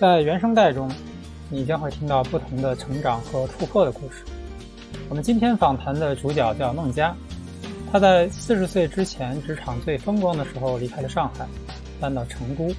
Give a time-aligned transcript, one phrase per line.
[0.00, 0.90] 在原声带中，
[1.50, 4.24] 你将会听到不同的成长和突破的故事。
[5.10, 7.14] 我们今天访谈的主角叫孟佳，
[7.92, 11.46] 他在四十岁之前职场最风光的时候离开了上海，
[12.00, 12.74] 搬到成都，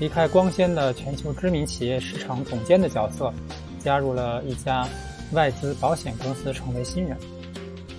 [0.00, 3.32] 离开光鲜的全球知名企业市场总监的角色，
[3.78, 4.84] 加入了一家
[5.30, 7.16] 外资保险公司，成为新人。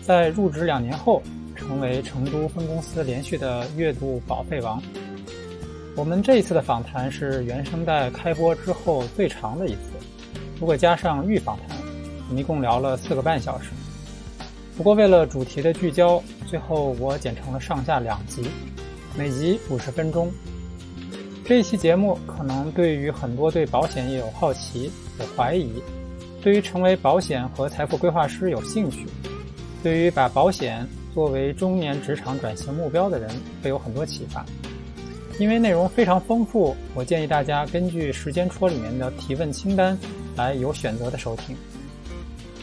[0.01, 1.23] 在入职两年后，
[1.55, 4.83] 成为成都分公司连续的月度保费王。
[5.95, 9.91] 我们这一次的访谈是原声带开播之后最长的一次，
[10.59, 11.77] 如果加上预访谈，
[12.27, 13.69] 我们一共聊了四个半小时。
[14.75, 18.49] 不过为了主题的聚焦，最后我剪成了上下两集，
[19.15, 20.31] 每集五十分钟。
[21.45, 25.73] 这一期节目可能对于很多对保险业有好奇、有怀疑，
[26.41, 29.05] 对于成为保险和财富规划师有兴趣，
[29.83, 33.29] 对于把保险作为中年职场转型目标的人
[33.61, 34.43] 会有很多启发。
[35.39, 39.97] 因为内容非常丰富，我建议大家根据时间戳里面的提问清单
[40.35, 41.55] 来有选择的收听。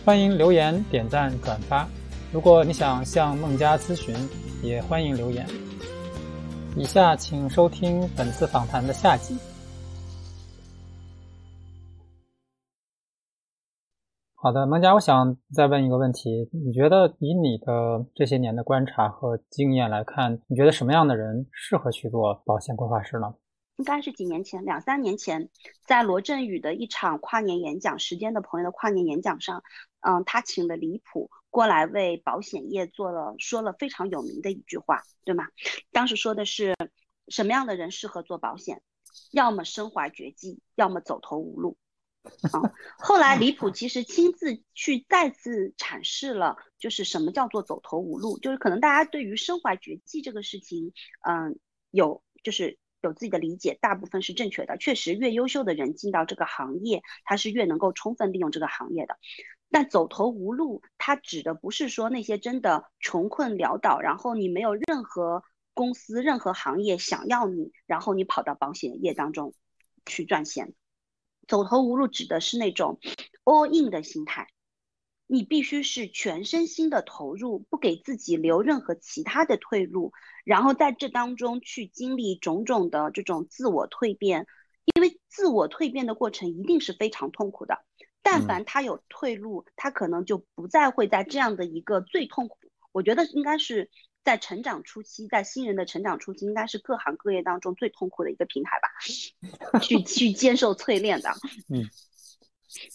[0.05, 1.86] 欢迎留言、点赞、转发。
[2.33, 4.14] 如果你想向孟佳咨询，
[4.62, 5.45] 也欢迎留言。
[6.77, 9.36] 以下请收听本次访谈的下集。
[14.42, 23.34] 好的，孟佳，我想再问一个问题：你觉得以你的这些年的观察和经验来看，你觉得什么样的人适合去做保险规划师呢？
[23.77, 25.50] 应该是几年前，两三年前，
[25.86, 29.62] 在罗振宇的一场跨年演讲，时间的朋友的跨年演讲上，
[30.00, 35.44] 嗯，他请的李普过来为保险业做了说了非常有名的一句话，对吗？
[35.92, 36.74] 当时说的是
[37.28, 38.80] 什么样的人适合做保险？
[39.33, 41.77] 要么身怀绝技，要么走投无路。
[42.53, 50.93] 啊，后来李普其实亲自去再次阐释了，就是什么叫做走投无路，就是可能大家对于身怀绝技这个事情，
[51.27, 51.59] 嗯，
[51.91, 54.77] 有就是有自己的理解，大部分是正确的。
[54.77, 59.17] 确实，越优秀的人进到这个行业，他是越能够充分利用这个行业的。
[59.71, 65.45] 但走投无路，它指的不是说那些真的穷困潦倒，然后你没有任何
[65.75, 69.55] 公司、任何行业想要你，然后你跑到保险业当中
[70.05, 70.75] 去赚钱。
[71.50, 73.00] 走投无路指的是那种
[73.42, 74.46] all in 的心态，
[75.27, 80.12] 你必须是全身心的投入，不给自己留任何其他的退路，
[80.44, 84.46] 然后在这当中去经历种种的这种自我蜕变，
[84.94, 87.84] 因为自我蜕变的过程一定是非常痛苦的。
[88.22, 92.58] 但凡他有退路，他可能就不再会在这样的一个最痛苦。
[92.92, 93.90] 我觉得应该是。
[94.23, 98.89] 在成长初期，在新人的成长初期，应该是各行各业当中最痛苦的一个平台吧，
[99.81, 101.31] 去去接受淬炼的。
[101.73, 101.89] 嗯，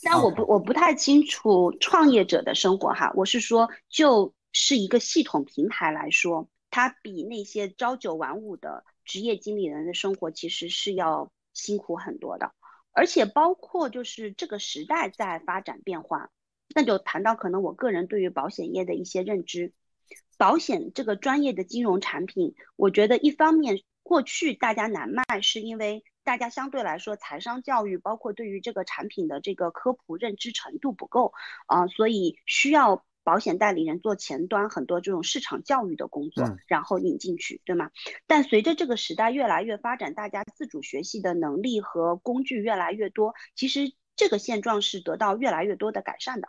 [0.04, 12.54] 但我不我不太清楚创业者的生活哈，我是说，就是一个系统平台来说，它比那些朝九晚五的职业经理人的生活其实是要辛苦很多的，
[12.92, 16.30] 而且包括就是这个时代在发展变化，
[16.76, 19.74] 那就谈到可能我个人对于保险业的一些认知。
[20.38, 31.34] 保险这个专业的金融产品，我觉得一方面过去大家难卖，是因为大家相对来说财商教育，包括对于这个产品的这个科普认知程度不够
[31.68, 37.90] 啊，所以需要保险代理人做前端很多这种市场教育的工作，然后引进去，对吗？
[38.28, 46.48] 但随着这个时代越来越发展，大家自主学习的能力和工具越来越多，其实这个现状是得到越来越多的改善的。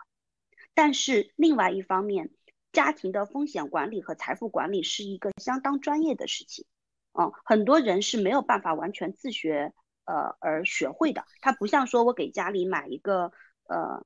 [0.75, 2.29] 但是另外一方面，
[2.77, 6.63] 家庭的风险管理和财富管理是一个相当专业的事情，
[7.19, 9.73] 嗯，很多人是没有办法完全自学，
[10.05, 11.25] 呃，而学会的。
[11.41, 13.31] 它不像说我给家里买一个，
[13.63, 14.05] 呃，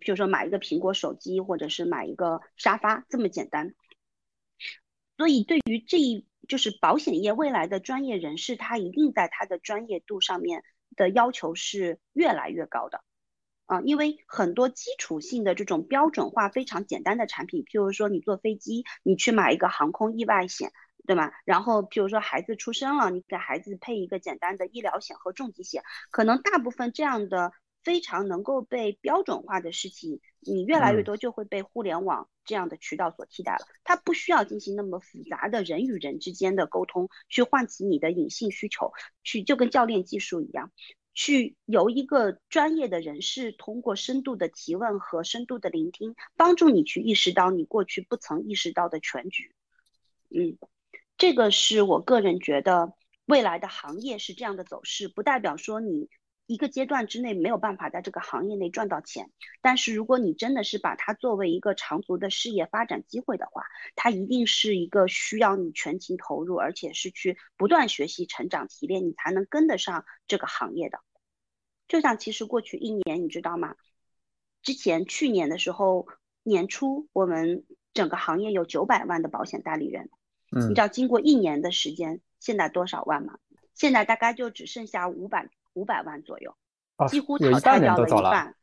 [0.00, 3.72] 比如说买一个苹果手机，或者是买一个沙发这么简单。
[5.16, 10.64] 所以，对于这一就是保险业未来的专业人士，他一定在他的专业度上面
[10.96, 13.00] 的要求是越来越高的。
[13.68, 20.72] 啊，因为很多基础性的这种标准化非常简单的产品，譬如说你坐飞机，你去买一个航空意外险，
[21.06, 21.30] 对吗？
[21.44, 27.52] 然后譬如说孩子出生了，你给孩子配一个简单的医疗险和重疾险，可能大部分这样的
[27.84, 33.66] 非常能够被标准化的事情，你越来越多就会被互联网这样的渠道所替代了。
[33.84, 38.92] 它不需要进行那么复杂的人与人之间的沟通，去唤起你的隐性需求，
[39.22, 40.72] 去就跟教练技术一样。
[41.20, 49.52] 去由一个专业的人士通过深度的提问和深度的聆听，帮助你去意识到你过去不曾意识到的全局。
[50.30, 50.56] 嗯，
[51.16, 52.92] 这个是我个人觉得
[53.26, 56.08] 未来的行业是这样的走势，不代表说你
[56.46, 59.32] 一个阶段之内没有办法在这个行业内赚到钱。
[59.60, 63.64] 但是如果你真的是把它作为一个长足的事业发展机会的话，
[63.96, 71.00] 它一定是一个需要你全情投入，而且是去不断学习、成长、提炼，你才能跟得上这个行业的。
[71.88, 73.74] 就像其实过去一年，你知道吗？
[74.62, 76.06] 之前去年的时候
[76.42, 77.64] 年初，我们
[77.94, 80.10] 整个行业有九百万的保险代理人，
[80.52, 83.38] 嗯，你知道经过一年的时间，现在多少万吗？
[83.74, 86.56] 现在大概就只剩下五百五百万左右，
[87.08, 88.54] 几乎淘汰掉了一半，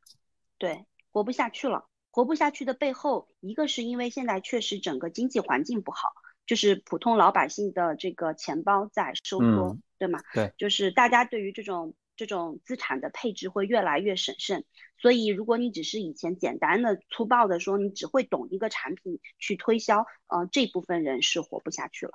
[0.58, 1.86] 对，活不下去了。
[2.12, 6.14] 活不下去的背后，一个是因为现在确实整个经济环境不好，
[6.46, 10.22] 就是普通老百姓的这个钱包在收缩，对吗？
[10.34, 14.66] 对，就是大家对于这种这种资产的配置会越来越审慎。
[14.98, 22.14] 所以，如果你只是以前简单的粗暴的说，你只会懂一个产品去推销，呃，这部分人是活不下去了。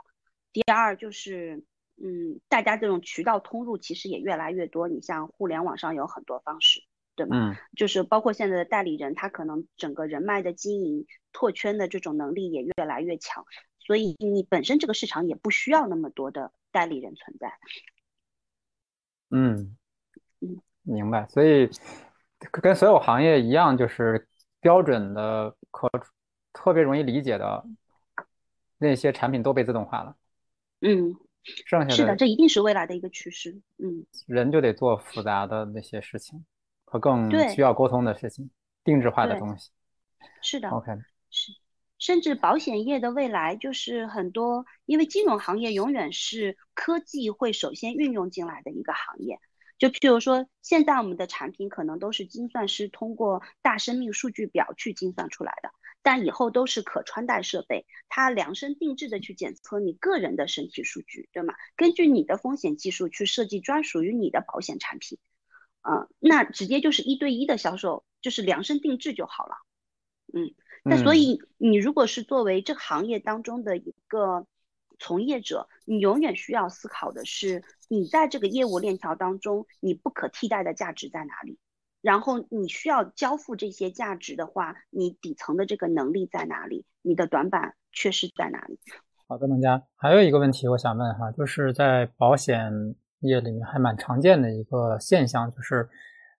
[0.52, 1.64] 第二就是，
[1.96, 6.82] 嗯，大家这种渠道通路其实也越来越多，你像互联网上有很多方式。
[7.16, 7.54] 对吗？
[7.76, 13.44] 就是包括现在的代理人，他可能整个人脉的经营、拓圈的这种能力也越来越强，
[13.78, 17.52] 所以你本身这个市场也不需要那么多的代理人存在。
[19.28, 19.76] 嗯嗯，
[20.82, 21.26] 明白。
[21.28, 21.68] 所以
[22.50, 24.28] 跟所有行业一样，就是
[24.60, 25.90] 标准的、可
[26.52, 27.64] 特别容易理解的
[28.78, 30.16] 那些产品都被自动化了。
[30.80, 31.14] 嗯，
[31.66, 33.60] 剩下的是的，这一定是未来的一个趋势。
[33.78, 36.44] 嗯，人就得做复杂的那些事情。
[36.92, 38.50] 和更需要沟通的事情，
[38.82, 39.70] 定制化的东西，
[40.42, 40.90] 是的，OK，
[41.30, 41.52] 是，
[42.00, 49.38] 甚至保险业的未来就是很多，因为金融行业永远是科技会首先运用进来的一个行业。
[49.80, 55.70] 就譬如说，现在我们的产品可能都是精算师通过大生命数据表去精算出来的，
[56.02, 61.54] 但以后都是可穿戴设备，它量身定制的去检测你个人的身体数据，对吗？
[61.76, 65.18] 根据你的风险技术去设计专属于你的保险产品。
[65.80, 69.54] 啊，那直接就是一对一的销售，就是量身定制就好了。
[70.34, 70.54] 嗯，
[70.84, 74.46] 那所以你如果是作为这个行业当中的一个
[75.00, 81.58] 从业者，你永远需要思考的是，你在这个业务链条当中，你不可替代的价值在哪里？
[82.00, 86.86] 然后你需要交付这些价值的话，你底层的这个能力在哪里？
[87.02, 88.78] 你的短板缺失在哪里？
[89.26, 92.94] 好的，孟佳，还有一个问题我想问哈，就是在保险。
[93.22, 95.86] 业里面还蛮常见的一个现象，就是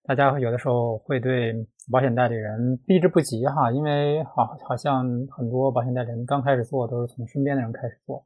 [0.02, 1.54] 大家有的时候会对
[1.92, 8.25] 保险代理人避之不及哈，因为好好像很多保险代理人刚开始做都是从身边的人开始做，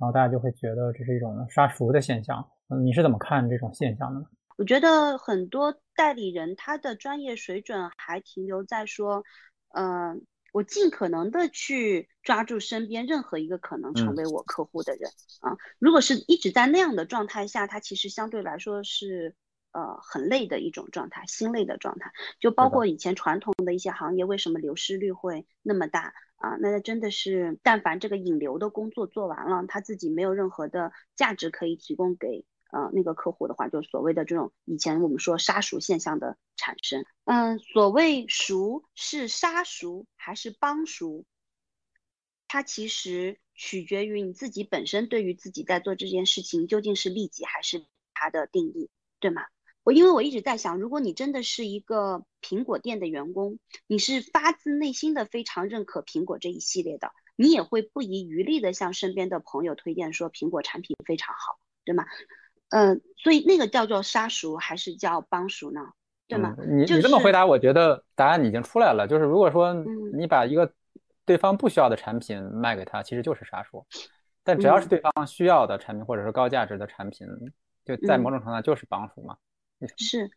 [0.00, 2.48] 然后大家就会觉得这是一种杀熟的现象。
[2.68, 4.26] 嗯，你是怎么看这种现象的呢？
[4.56, 9.22] 我觉得很多代理人他的专业水准还停留在说，
[9.74, 10.24] 嗯。
[10.52, 15.08] 我尽可能的去抓住身边任何一个可能成为我客户的人
[15.42, 15.56] 啊！
[15.78, 19.36] 如果是一直在那样的状态下，他其实相对来说是
[19.70, 22.10] 呃很累的一种状态，心累的状态。
[22.40, 26.56] 就包括以前传统的一些行业，为什么流失率会那么大啊？
[26.60, 32.44] 那那真的是，但凡这个引流的工作做完了，他自己没有任何的价值可以提供给。
[32.72, 37.04] 呃，那个客户的话，就所谓的这种以前我们说杀熟现象的产生。
[37.24, 41.24] 嗯，所谓熟是杀熟还是帮熟，
[42.46, 47.84] 它其实取决于你自己本身对于自己在做这件事情究竟是利己还是
[48.14, 48.88] 它的定义，
[49.18, 49.42] 对吗？
[49.82, 62.04] 我因为我一直在想，如果你真的是一个苹果店的员工，你是发自内心的非常认可苹果这一系列的，你也会不遗余力的向身边的朋友推荐说苹果产品非常好，对吗？
[62.68, 65.80] 嗯，所以那个叫做杀熟还是叫帮熟呢？
[66.28, 66.54] 对吗？
[66.68, 69.08] 你你这么回答，我觉得答案已经出来了。
[69.08, 69.74] 就是如果说
[70.14, 70.72] 你把一个
[71.24, 73.84] 对方不需要的产品卖给他，其实就是杀熟；
[74.44, 77.26] 但只要是对方需要的产品或者是高价值的产品，
[77.84, 79.36] 就在某种程度上就是帮熟嘛。
[79.96, 80.30] 是，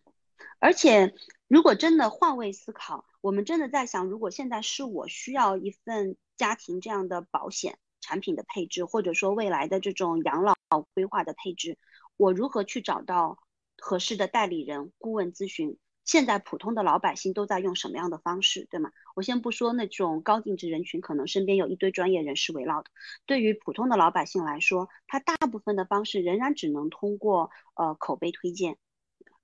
[0.59, 1.13] 而且
[1.47, 10.55] 如果真的换位思考，我们真的在想，如果现在是我需要一份家庭这样的保险产品的配置，或者说未来的这种养老
[10.93, 11.77] 规划的配置。
[12.15, 13.39] 我如何去找到
[13.77, 15.77] 合适的代理人、顾问咨询？
[16.05, 18.91] 现在普通的老百姓都在用什么样的方式，对吗？
[19.15, 22.89] 我先不说那种高净值人群，可能身边有一堆专业人士围绕的。
[23.25, 28.77] 对于普通的老百姓来说，他大部分的方式仍然只能通过呃口碑推荐，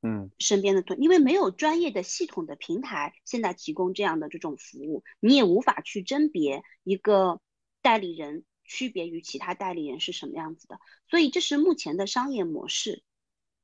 [0.01, 7.41] 嗯，身边的推，因为没有专业的系统的平台现在提供这样的这种服务，你也无法去甄别一个
[7.81, 8.45] 代理人。
[8.71, 10.77] 区别于其他代理人是什么样子的？
[11.09, 13.01] 所以这是目前的商业模式。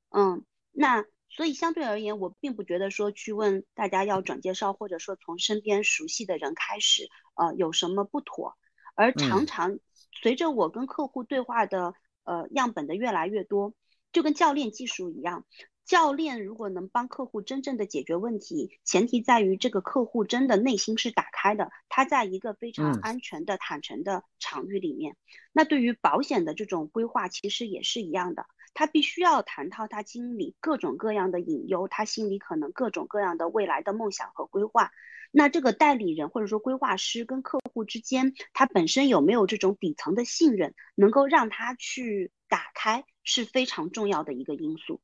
[0.09, 8.57] 嗯，那所以相对而言，我并不觉得说去问大家要转介绍，或者说从身边熟悉的人开始，呃，有什么不妥？
[8.95, 9.77] 而常常
[10.23, 13.75] 随着我跟客户对话的呃样本的越来越多，
[14.11, 15.45] 就跟教练技术一样。
[15.85, 25.15] 教练如果能帮客户真正的解决问题，前提在于这个客户真的内心是打开的，他在一个非常安全的、坦诚的场域里面。
[25.53, 28.47] 那对于保险的这种规划，其实也是一样的。
[28.73, 34.91] 他必须要谈到他经历各种各样的隐忧，他心里可能各种各样的未来的梦想和规划。
[35.31, 44.99] 那这个代理人或者说规划师跟客户之间，他本身有没有这种底层的信任，能够让他去打开，是非常重要的一个因素。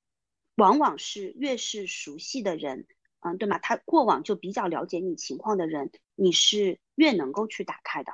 [0.61, 2.85] 往往是越是熟悉的人，
[3.21, 3.57] 嗯，对吗？
[3.57, 8.13] 他过往就比较了解你情况的人，你是越能够去打开的。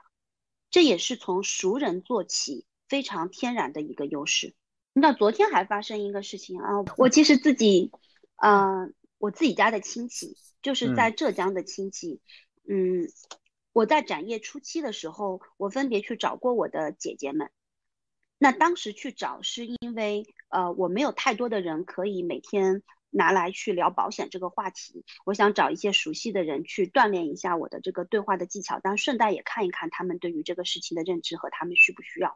[0.70, 4.56] 这也是从熟人做起，非常天然的一个优势。
[4.94, 7.92] 那昨天还发生一个事情啊，我其实自己，
[8.38, 10.38] 嗯，我自己家的亲戚。
[10.62, 12.22] 就是在浙江的亲戚，
[12.68, 13.08] 嗯，
[13.74, 17.52] 我在展业初期的时候，我分别去找过我的姐姐们。
[18.38, 32.36] 那当时去找是因为，呃，我没有太多的人可以每天拿来去聊保险这个话题，我想找一些熟悉的人去锻炼一下我的这个对话的技巧，但顺带也看一看他们对于这个事情的认知和他们需不需要。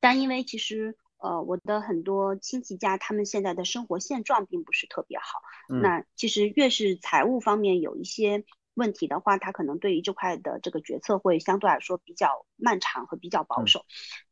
[0.00, 0.96] 但因为其实。
[1.20, 5.40] 呃，我的很多亲戚家，他们现在的生活现状并不是特别好。
[5.82, 8.44] 那其实越是财务方面有一些
[8.78, 13.84] 问题的话，他可能对于这块的这个决策会相对来说比较漫长和比较保守。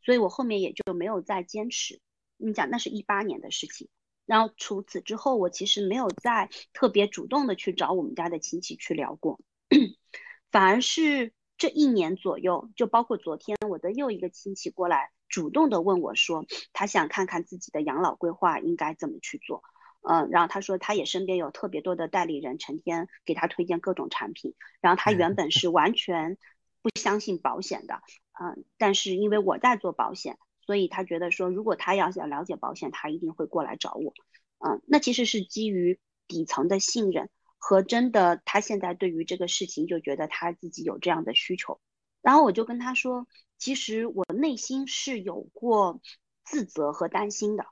[0.03, 2.01] 所以我后面也就没有再坚持。
[2.39, 3.89] 你讲那是一八年的事情，
[4.25, 9.41] 然后除此之后，我其实没有再特别主动的去找我们家的亲戚去聊过，
[10.53, 15.11] 反而是这一年左右，就包括昨天我的又一个亲戚过来。
[15.29, 19.65] 主动的问我说，他想看看自己的养老规划应该怎么去做，
[20.09, 26.39] 嗯，然后他说他也身边有特别多的代理人，成天给他推荐各种产品，然后他原本是完全
[26.83, 28.01] 不相信保险的，
[28.41, 34.13] 嗯，但是因为我在做保险，所以他觉得说如果他要想了解保险，他一定会过来找我，
[34.59, 35.99] 嗯，那其实是基于
[36.29, 41.81] 底层的信任和真的他现在对于这个事情就觉得他自己有这样的需求，
[42.23, 43.27] 然后我就跟他说。
[43.59, 46.03] 其实我内心是有过
[46.45, 47.65] 自责和担心的，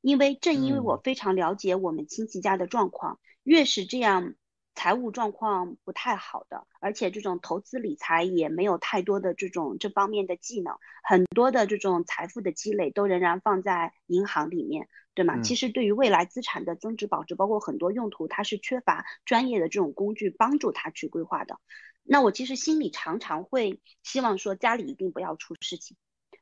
[0.00, 4.34] 因为正因为我非常了解我们亲戚家的状况，越是这样
[4.74, 15.40] 财务状况不太好的，而且这种投资理财也没有太多的这种这方面的技能，很多的这种财富的积累都仍然放在银行里面，对吗？
[15.42, 21.58] 其实对于未来资产的增值保值，包括很多用途，它是缺乏专业的这种工具帮助他去规划的。
[22.04, 25.96] 那我其实心里常常会希望说家里一定不要出事情，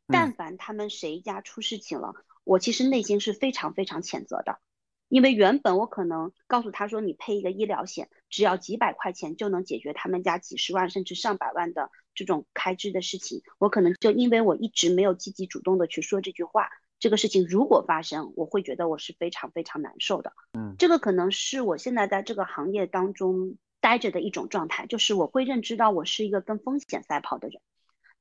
[0.06, 2.12] 但凡他们谁家出事情了，
[2.46, 4.60] 我其实内心是非常非常谴责的，
[5.08, 20.32] 因为原本我可能告诉他说你配一个医疗险，只要几百块钱就能解决他们家几十万甚至上百万的这种开支的事情，我可能就因为我一直没有积极主动的去说这句话，这个事情如果发生，我会觉得我是非常非常难受的。
[20.52, 23.56] 嗯，这个可能是我现在在这个行业当中。
[23.78, 27.60] 待着的一种状态，就是我会认知到我是一个跟风险赛跑的人。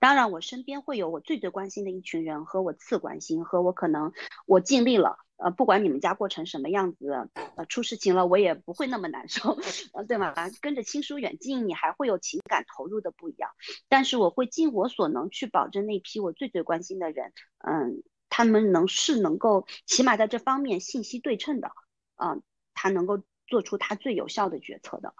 [0.05, 4.13] 当然，我身边会有我最最关心的一群人和我次关心，和我可能
[4.45, 9.57] 我尽力了，呃，不管你们家过成什么样子，呃，出事情了我也不会那么难受，
[9.93, 10.35] 呃，对吗？
[10.61, 13.49] 跟着亲疏远近，你还会有情感投入的不一样。
[13.89, 17.33] 但是我会尽我所能去保证那批我最最关心的人，
[17.67, 21.71] 嗯，他们能是能够起码在这方面信息对称的，
[22.17, 22.43] 嗯，
[22.75, 25.15] 他能够做出他最有效的决策的。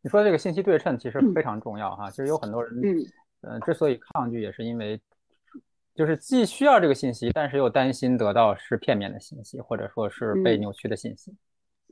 [0.00, 3.06] 你说这个信息对称其实非常重要哈，其实有很多人，嗯，
[3.64, 5.00] 之所以抗拒，也是因为
[5.94, 11.34] 就是既需要这个信息，但是又担心得到是片面的信息，或者说是被扭曲的信息。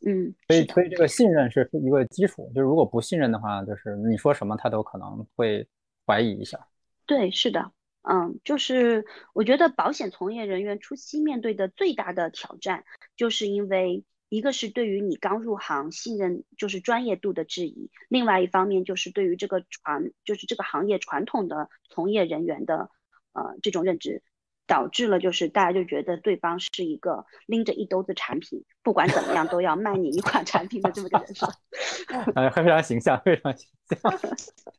[0.06, 5.66] 嗯，所以所以这个信任是一个基础，就是如果不信任的话，就是你说什么他都可能会
[6.06, 6.58] 怀疑一下。
[7.06, 7.70] 对，是的，
[8.02, 12.84] 嗯，就是我觉得保险从业人员初期面对的最大的挑战，
[13.16, 14.04] 就是因为。
[14.30, 22.88] 一个是对于你刚入行信任就是专业度的质疑，另外一方面就是对于这个传就是这个行业传统的从业人员的
[23.32, 24.22] 呃这种认知，
[24.68, 31.48] 导致了就是大家就觉得对方是一个拎着一兜子产品，不管怎么样都要卖你一款产品的这么个人设。
[32.36, 33.98] 哎，非常形象，非常形象。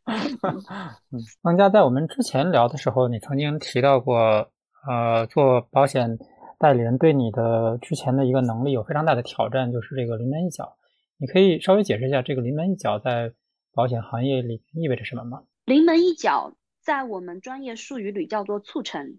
[1.11, 4.49] 嗯，王佳，在我们之前聊的时候，你曾经提到过，
[4.87, 6.17] 呃，做保险。
[6.61, 10.77] 代理人对你的之前的一个能力有非常大的挑战，就是这个临门一脚。
[11.17, 13.33] 你可以稍微解释一下这个临门一脚在
[13.73, 15.41] 保险行业里意味着什么吗？
[15.65, 16.53] 临门一脚
[16.83, 19.17] 在我们专业术语里叫做促成，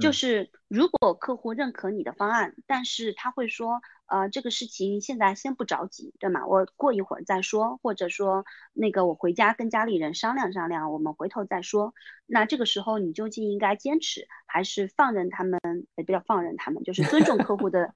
[0.00, 3.80] 就是如果客户认可你的方案，但是他会说。
[4.08, 6.46] 呃，这个事情现在先不着急，对吗？
[6.46, 11.94] 我过一会儿再说，或者说那个我回家跟家里人商量商量，我们回头再说。
[12.26, 15.60] 那这个时候你究竟应该坚持，还是放任他们？
[15.96, 17.94] 也不叫放任他们，就是尊重客户的，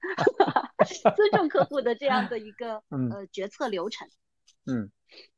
[1.15, 4.07] 尊重客户的这样的一个呃决策流程。
[4.65, 4.89] 嗯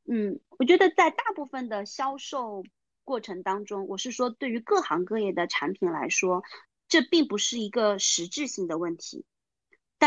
[0.06, 2.62] 嗯，我觉得在大部分的销售
[3.04, 6.42] 过程当中，我是说对于各行各业的产品来说。
[6.88, 9.24] 这并不是一个实质性的问题。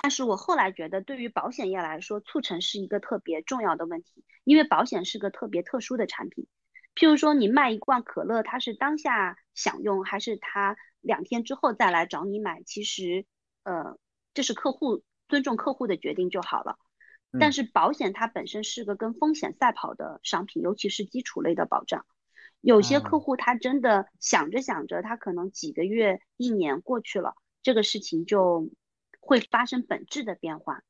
[0.01, 6.48] 但是我后来觉得，对于保险业来说，促成是一个特别重要的问题，因为保险是个特别特殊的产品。
[6.96, 12.63] 譬如说，你卖一罐可乐，它是当下享用，还是他两天之后再来找你买？
[12.63, 13.25] 其实，
[13.63, 13.98] 呃，
[14.34, 16.77] 这是客户尊重客户的决定就好了。
[17.39, 22.06] 但是保险它本身是个跟风险赛跑的商品，尤其是基础类的保障。
[22.62, 28.70] 有些客户他真的想着想着，他可能几个月、一年过去了，这个事情就。
[29.30, 30.84] 会发生本质的变化，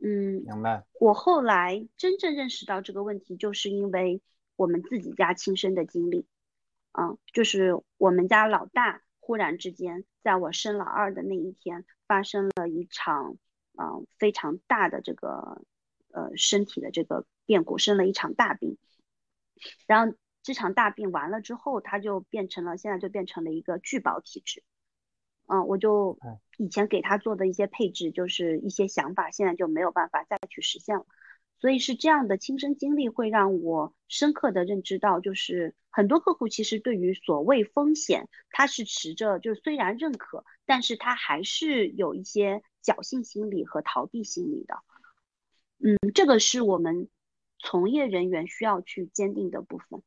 [0.00, 0.84] 嗯，明白。
[0.98, 4.20] 我后来真正认识到这个问题，就是因为
[4.56, 6.26] 我们自己家亲身的经历，
[6.98, 13.36] 嗯，就是我们家老大忽然之间在我生老二的那一天，发生了一场，
[13.78, 15.62] 嗯，非常大的这个，
[16.10, 18.78] 呃，身体的这个变故，生了一场大病，
[19.86, 24.64] 然后这场大病完了之后，他就变成了，现在就变成了一个拒保体质。
[25.52, 26.16] 嗯，我就
[26.58, 31.04] 以前给他做的一些配置，就是一些想法，现在就没有办法再去实现了。
[31.58, 44.76] 所以是这样的亲身经历会让我深刻的认知到，就是很多客户其实对于所谓风险，他是持着就虽然认可，但是他还是有一些侥幸心理和逃避心理的。
[45.80, 47.08] 嗯，这个是我们
[47.58, 50.02] 从业人员需要去坚定的部分。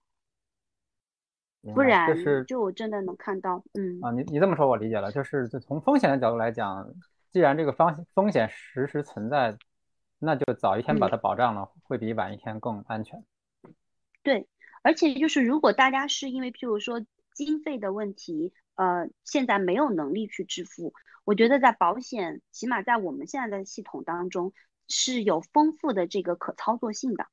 [1.71, 2.13] 不然，
[2.45, 6.93] 就我真的能看到，嗯啊，你你这么说，我理解了，就是就从风险的角度来讲，
[7.31, 9.57] 既然这个方风险实时存在，
[10.19, 13.23] 那就早一天把它保障了，会比晚一天更安全。
[14.23, 14.45] 对，
[14.81, 17.01] 而且就是如果大家是因为譬如说
[17.33, 20.93] 经费的问题，呃，现在没有能力去支付，
[21.23, 24.51] 我觉得在保险，起码在我们现在的系统当中
[24.89, 27.25] 是有丰富的这个可操作性的，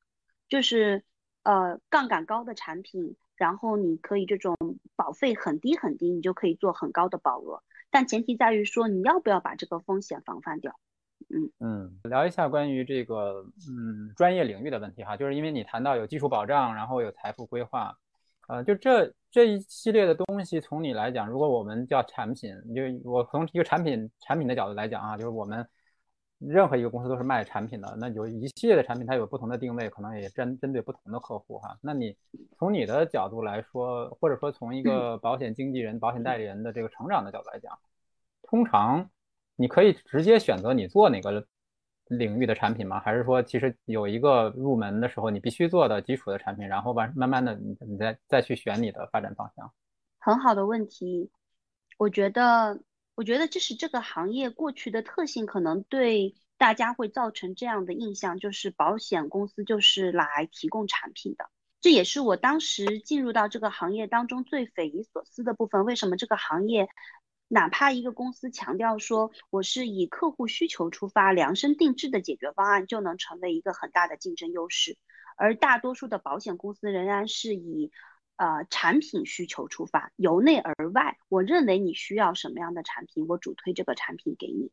[0.49, 1.03] 就是
[1.43, 3.17] 呃杠杆高的产品。
[3.40, 4.54] 然后你可以这种
[4.97, 10.78] 保费很低很低，你就可以做很高的保额，但前提在于说你要不要把这个风险防范掉。
[11.30, 17.96] 嗯嗯，聊一下关于这个嗯专业领域的问题哈，就是因为你谈到有基础保障，然后有财富规划，
[18.46, 25.66] 呃，就这这一系列的东西，从你来讲，如果我们叫产品，就我从一个产品产品的角度来讲啊，就是我们。
[26.40, 31.76] 任何一个公司都是卖产品的，那有一系列的产品，它有不同的定位，可能也针针对不同的客户哈。
[31.83, 32.16] 那你
[32.57, 37.79] 从你的角度来说，或者说从一个保险经纪人、保险代理人的这个成长的角度来讲，
[38.42, 39.11] 通常
[39.55, 41.46] 你可以直接选择你做哪个
[42.07, 42.98] 领域的产品吗？
[43.00, 49.70] 还是说其实有一个入门的时候你必须做的基础的产品，然后慢慢慢的你你再再去选你的发展方向？
[50.18, 51.31] 很好的问题，
[51.98, 52.81] 我觉得。
[53.20, 61.50] 我觉得这是这个行业过去的特性，可能对大家会造成这样的印象，就是保险公司就是来提供产品的。
[61.83, 65.85] 这也是我当时进入到这个行业当中最匪夷所思的部分。
[65.85, 66.88] 为什么这个行业，
[67.46, 74.96] 哪怕一个公司强调说我是以客户需求出发量身定制的解决方案，就能成为一个很大的竞争优势，
[75.37, 77.92] 而大多数的保险公司仍然是以。
[78.40, 84.72] 呃，产品需求出发，由内而外，我认为你需要什么样的产品，我主推这个产品给你。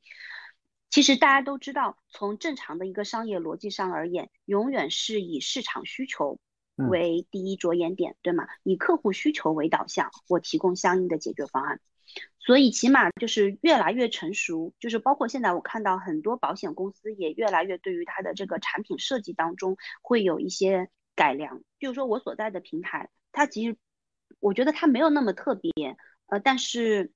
[0.89, 6.39] 其实大家都知道，从正常的一个商业逻辑上而言，永远是以市场需求
[6.77, 8.47] 为第一着眼点，对吗？
[8.63, 11.81] 以客户需求为导向，我提供相应的解决方案。
[12.39, 21.61] 所以起码就是越来越成熟，就是包括现在我看到很多保险公司也越来越对于它的这个产品设计当中会有一些改良。
[21.77, 23.09] 比如说我所在的平台。
[23.37, 23.77] 它其实，
[24.39, 25.71] 我觉得它没有那么特别，
[26.25, 27.13] 呃，但是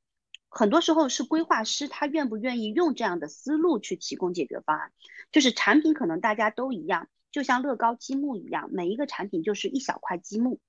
[0.49, 4.91] 很多时候是规划师他愿不愿意用这样的思路去提供解决方案。
[5.31, 10.59] 就是产品可能大家都一样，就像乐高积木一样，每一个产品就是一小块积木，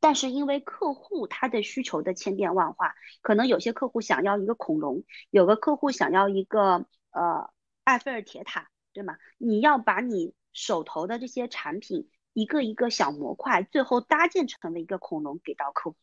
[0.00, 7.50] 但是因为客户他的需求的千变万化，可能有些客户想要一个恐龙，有个客户想要一个呃
[7.84, 9.16] 埃菲尔铁塔，对吗？
[9.38, 12.08] 你要把你手头的这些产品。
[12.36, 15.96] 一个一个小模块，最后搭建成了一个恐龙给到客户，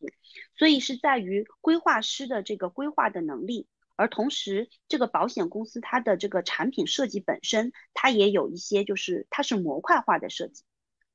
[0.55, 10.63] 所以是在于规划师的这个规划的能力，而同时这个保险公司它的这个产品设计本身，它也有一些就是它是模块化的设计，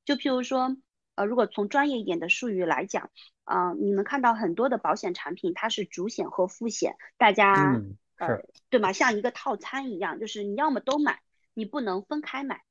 [0.04, 0.76] 就譬如说，
[1.16, 3.10] 呃，如果从专业一点的术语来讲，
[3.42, 7.82] 嗯，你能看到很多的保险产品，它是主险和副险，大家
[8.18, 8.92] 呃对吗？
[8.92, 11.20] 像一个套餐一样，就是你要么都买，
[11.54, 12.62] 你不能分开买。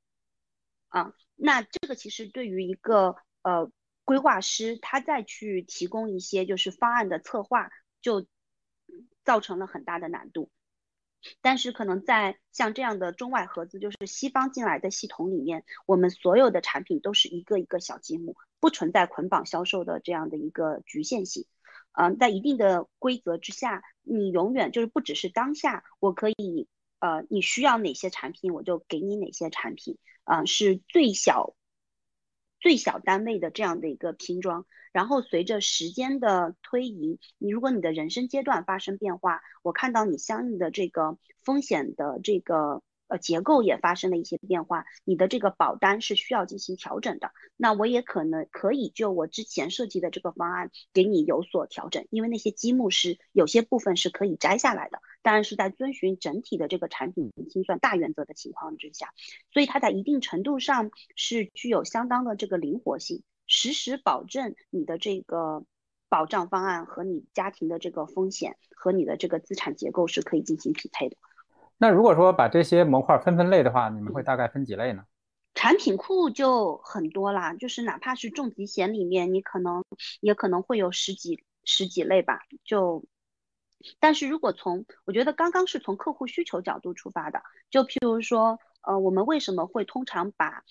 [0.87, 3.71] 啊，那这个其实对于一个呃
[4.03, 7.69] 规划师，他再去提供一些就是方案的策划，
[8.01, 8.25] 就
[9.23, 10.49] 造成了很大的难度。
[11.41, 21.45] 但是可能在像这样的中外合资，就是西方进来的系统里面，我们所有的产品都是一个一个小积木，不存在捆绑销售的这样的一个局限性。
[21.91, 26.67] 嗯，在一定的规则之下，你永远就是不只是当下，我可以，
[26.99, 31.55] 呃，你需要哪些产品，我就给你哪些产品，啊，是最小
[32.59, 34.65] 最小单位的这样的一个拼装。
[34.91, 42.81] 然后随着时间的推移，你如果你的人生阶段发生变化，我看到你相应的这个风险的这个。
[43.07, 47.31] 呃，结构也发生了一些变化，你的这个保单是需要进行调整的。
[47.55, 59.13] 那我也可能可以就我之前设计的这个方案给你有所调整，因为那些积木是有些部分是可以摘下来的，当然是在遵循整体的这个产品清算大原则的情况之下，
[59.53, 65.65] 所以它在一定程度上是具有相当的这个灵活性，实时保证你的这个
[66.09, 71.15] 保障方案和你家庭的这个风险和你的这个资产结构是可以进行匹配的。
[71.79, 75.03] 那如果说把这些模块分分类的话，你们会大概分几类呢？
[75.53, 79.83] 产品库就很多啦，就是哪怕是重疾险里面，你可能
[80.19, 82.39] 也可能会有十几十几类吧。
[82.63, 83.05] 就，
[83.99, 90.63] 但是如果从我觉得刚刚是从客户需求角度出发的，就譬如说，呃，我们为什么会通常把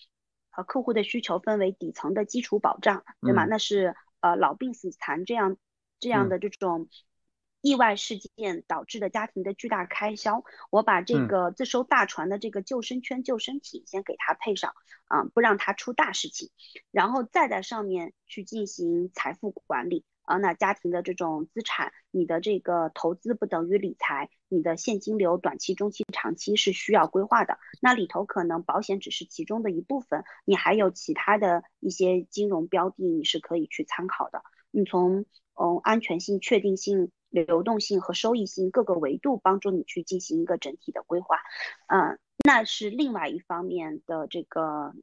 [0.56, 3.44] 呃客户的需求分为底层的基础保障，对吗？
[3.44, 5.56] 那是呃老病死残这样
[6.00, 6.88] 这样的这种。
[7.66, 14.72] 意外事件导致的家庭的巨大开销，我把这个这艘大船的这个救生圈、救生艇先给它配上
[15.08, 16.50] 啊，不让它出大事情，
[16.92, 20.36] 然后再在上面去进行财富管理啊。
[20.36, 27.58] 那家庭的这种资产，你的这个投资不等于理财，你的现金流短期、中期、长期是需要规划的。
[27.82, 34.44] 那里头可能保险只是其中的一部分，你还有其他的一些金融标的，你是可以去参考的。
[34.70, 35.24] 你从
[35.60, 37.10] 嗯安全性、确定性。
[37.44, 41.40] 流动性和收益性各个维度帮助你去进行一个整体的规划，
[41.88, 44.94] 嗯，那是另外一方面的这个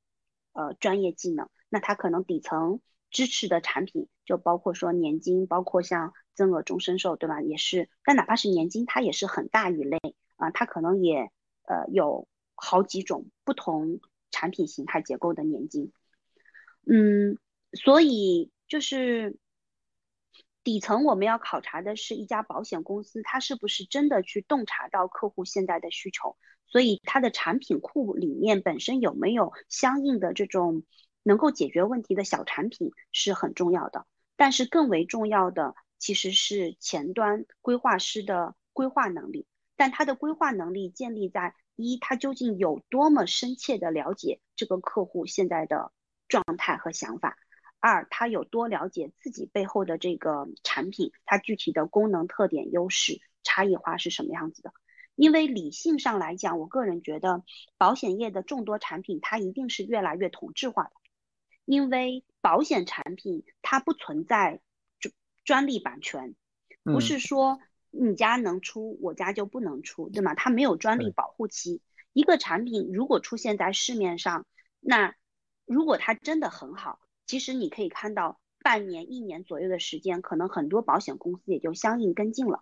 [0.53, 1.49] 呃专业技能。
[1.69, 7.41] 那它可能底层支持的产品就包括说年金，包括像增额终身寿，对吧？
[7.41, 9.99] 也是，但哪怕是年金，它也是很大一类
[10.35, 11.29] 啊，它可能也
[11.63, 13.99] 呃有好几种不同
[14.31, 15.91] 产品形态结构的年金，
[16.85, 17.37] 嗯，
[17.73, 19.37] 所以就是。
[20.63, 30.83] 底层我们要考察的是一家保险公司，它是不是真的去洞察到客户现在的需求，所以它的产品库里面本身有没有相应的这种
[31.21, 34.05] 能够解决问题的小产品是很重要的。
[34.35, 39.45] 但是更为重要的其实是前端规划师的规划能力，
[39.75, 45.91] 但他的规划能力建立在一，他究竟有多么深切的了解这个客户现在的
[46.27, 47.37] 状态和想法。
[47.85, 54.71] 二，他有多了解自己背后的这个产品，它具体的功能特点、优势、差异化是什么样子的？
[55.15, 57.43] 因为理性上来讲，我个人觉得
[57.77, 60.91] 保险业的众多产品，它一定是越来越同质化的。
[61.65, 64.61] 因为保险产品它不存在
[65.01, 66.35] 专专利版权，
[66.85, 67.59] 不是说
[67.91, 70.35] 你家能出，我家就不能出，对吗？
[70.35, 71.81] 它没有专利保护期。
[72.13, 74.45] 一个产品如果出现在市面上，
[74.79, 75.15] 那
[75.65, 77.01] 如果它真的很好。
[77.33, 82.61] 其实你可以看到，半年、一年左右的时间，可能很多保险公司也就相应跟进了。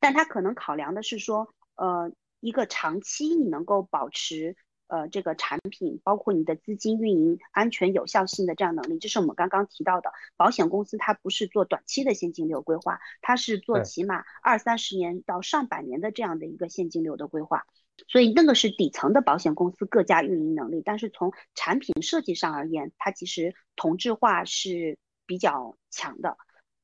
[0.00, 4.56] 但他可能考量的是说，呃，一个长期你能够保持
[4.88, 8.98] 呃这个产品，包括你的资金运营安全有效性的这样能力。
[8.98, 17.64] 这是我们刚刚提到的，保险公司它不是做短期的现金流规划，它是做起码二三十年到上百年的这样的一个现金流的规划。
[18.08, 26.36] 所以那个是底层的保险公司各家运营能力，但是从产品设计上而言，它其实同质化是比较强的，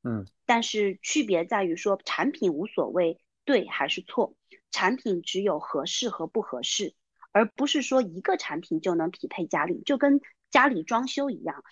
[0.02, 4.35] 嗯，但是区别在于说产品无所谓对还是错，
[4.70, 6.94] 产品只有合适和不合适，
[7.33, 11.64] 而不是说一个产品就能匹配家里，就跟家里装修一样，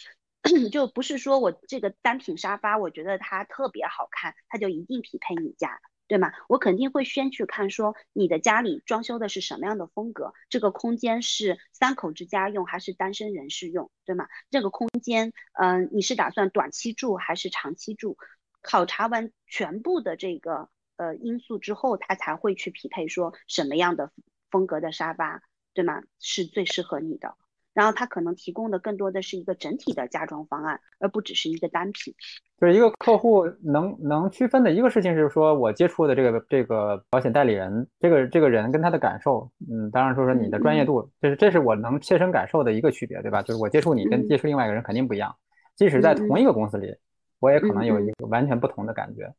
[0.72, 5.80] 就不是说我这个单品沙发我觉得它特别好看，它就一定匹配你家。
[6.06, 6.32] 对吗？
[6.48, 14.28] 我肯定会先去看，说你的家里装修的是什么样的风格，这个空间是三口之家用还是单身人士用，对吗？
[14.50, 18.18] 这个空间，嗯，你是打算短期住还是长期住？
[18.60, 24.12] 考察完全部的这个呃因素之后，他才会去匹配说什么样的
[24.50, 26.02] 风格的沙发，对吗？
[26.20, 27.36] 是最适合你的。
[27.72, 32.14] 然后他可能提供的更多的是一个整体的家装方案，而不只是一个单品。
[32.60, 43.42] 就是一个客户能能区分的一个事情是说，我接触的这个这个保险代理人，这个这个人跟他的感受，嗯，当然说说你的专业度，这是这是我能切身感受的一个区别，对吧？
[43.42, 45.34] 就是我接触你跟接触另外一个人肯定不一样，
[45.74, 46.94] 即使在同一个公司里，
[47.40, 49.30] 我也可能有一个完全不同的感觉。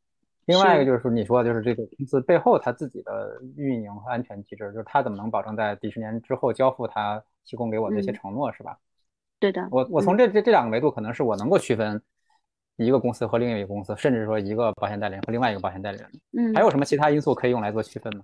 [0.44, 8.76] 另外一个就是说，你说的就是这个公司背后他自己的运营和安全机制，就是他怎么能保证在几十年之后交付他提供给我的一些承诺，是吧？
[9.40, 9.66] 对的。
[9.72, 12.00] 我我从这这这两个维度，可能是我能够区分
[12.76, 16.10] 一个公司和另一个公司，甚至说一个保险代理人和另外一个保险代理人。
[16.32, 18.22] 嗯，还有什么其他因素可以用来做区分吗？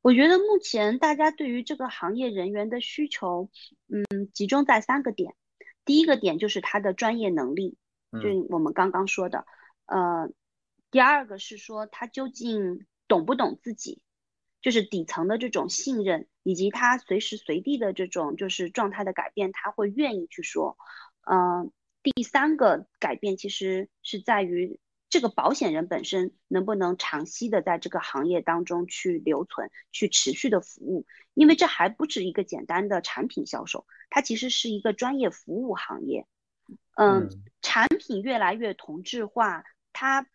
[0.00, 3.50] 我觉得目前大家对于这个行业人员的需求，
[3.88, 5.34] 嗯，集中在三个点。
[5.84, 7.76] 第一个点就是他的专业能力，
[8.12, 9.44] 就我们刚刚说的，
[9.86, 10.30] 呃，
[10.90, 14.02] 第二个是说他究竟懂不懂自己，
[14.60, 20.76] 就是底层的这种信任，以及他随时随地的这种就是状态的改变，他会愿意去说。
[21.30, 24.78] 嗯，第三个改变其实是在于
[25.10, 33.86] 这个保险人本身能不能长期的在这个行业当中去留存，去持续的服务，因为这还不止一个简单的产品销售。
[34.10, 36.26] 它其实是一个专业服务行业，
[36.96, 37.28] 嗯，
[37.62, 40.26] 产品越来越同质化，它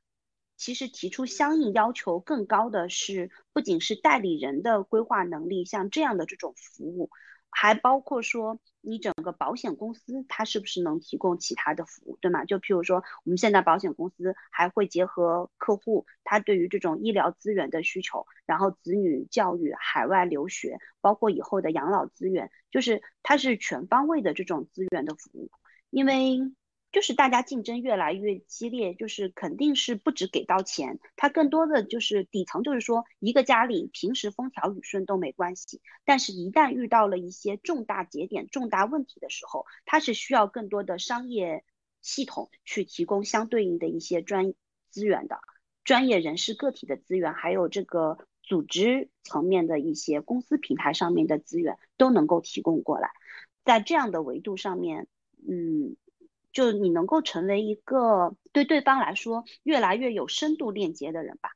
[0.57, 7.09] 其实提出相应要求更高的是，不仅是代理人的规划能力，像这样的这种服务，
[7.53, 12.43] 还包括说你整个保险公司它是不是能提供其他的服务，对吗？
[12.45, 22.51] 就譬如说，我们现在保险公司还会结合客户他对于这种医疗资源的需求，然后子女教育、海外留学，包括以后的养老资源。
[22.71, 25.51] 就是它是全方位的这种资源的服务，
[25.91, 26.39] 因为
[26.93, 41.65] 就是大家竞争越来越激烈，就是肯定是不止给到钱，它更多的就是底层，就是说一个家里平时风调雨顺都没关系，但是一旦遇到了一些重大节点、重大问题的时候，它是需要更多的商业
[42.01, 44.53] 系统去提供相对应的一些专
[44.89, 45.39] 资源的，
[45.83, 48.17] 专业人士个体的资源，还有这个。
[48.45, 53.09] 组织层面的一些公司平台上面的资源都能够提供过来，
[53.63, 55.07] 在这样的维度上面，
[55.47, 55.95] 嗯，
[56.53, 61.49] 就你能够成为一个对对方来说越来越有深度链接的人吧，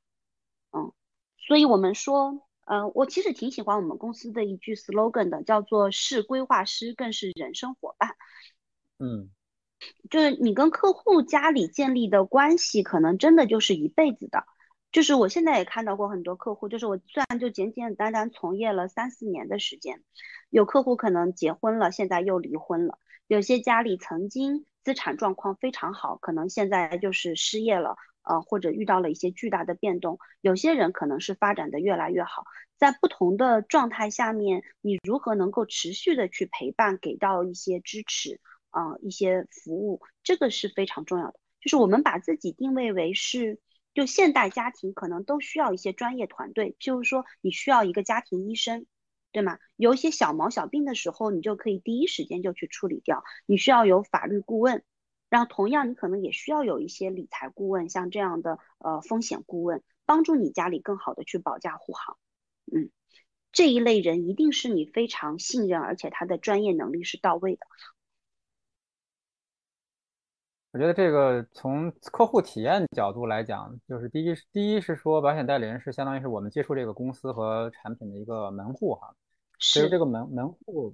[0.72, 0.92] 嗯，
[1.38, 8.16] 所以我们说，呃，我其实挺喜欢我们公司的一句 slogan 的，叫做是规划师更是人生伙伴，
[9.00, 9.30] 嗯，
[10.10, 14.46] 就是你跟客户家里建立的关系，可能真的就是一辈子的。
[14.90, 20.02] 就是我现在也看到过很多客户，就是我虽然就简简单单从业了三四年的时间，
[20.50, 32.46] 有客户可能结婚了，现在又离婚了；有些家里曾经资产状况非常好，可能现在就是失业了，呃，或者遇到了一些巨大的变动；有些人可能是发展的越来越好。
[32.78, 41.38] 在不同的状态下面，你如何能够持续的去陪伴，给到一些支持，啊，一些服务，这个是非常重要的。
[41.60, 43.60] 就是我们把自己定位为是。
[43.94, 48.86] 就现代家庭可能都需要一些专业团队，譬如说你需要一个家庭医生，
[49.38, 49.60] 对吗？
[49.76, 53.24] 有一些小毛小病的时候，你就可以第一时间就去处理掉。
[53.46, 54.84] 你需要有法律顾问，
[55.30, 62.18] 然后同样你可能也需要有一些理财顾问，像这样的呃风险顾问，帮助你家里更好的去保驾护航。
[62.74, 62.90] 嗯，
[63.52, 67.68] 这一类人一定是你非常信任，而且他的专业能力是到位的。
[70.72, 79.16] 我觉得这个从客户体验角度来讲，就是第一，第一是说保险代理人是相当于是我们接触这个公司和产品的一个门户哈，
[79.60, 80.94] 所以这个门门户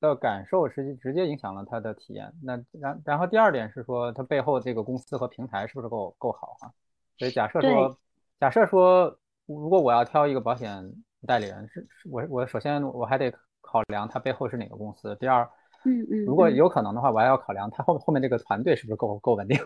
[0.00, 2.32] 的感受实际直接影响了他的体验。
[2.42, 6.72] 那然然后第二点是说，他背后这个公司和平台是不是够够好啊？
[7.18, 7.98] 所以假设说，
[8.40, 10.92] 假设说，如果我要挑一个保险
[11.26, 15.16] 代理人，是我我首先我还得考量他背后是哪个公司。
[15.16, 15.48] 第二。
[15.84, 19.56] 嗯嗯，如果有可能的话，我还要考量他后后面这个团队是不是够够稳定。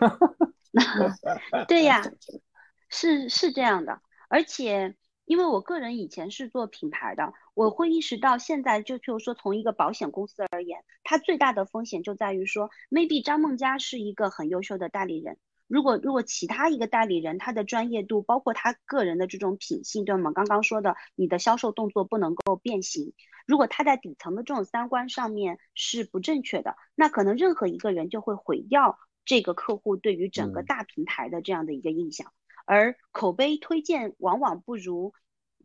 [1.67, 2.03] 对呀，
[2.87, 3.99] 是是这样的。
[4.29, 15.37] 而且，因为我个人以前是做品牌的，我会意识到现在就就是说，从一个保险公司而言，它最大的风险就在于说，maybe 张梦佳是一个很优秀的代理人。
[15.67, 20.31] 如果如果其他一个代理人他的专业度，包括他个人的这种品性，对吗？
[20.31, 23.13] 刚刚说的，你的销售动作不能够变形。
[23.47, 32.31] 如果他在底层的这种三观上面是不正确的，那可能任何一个人就会毁掉这个客户对于整个大平台的这样的一个印象。
[32.65, 35.13] 而口碑推荐往往不如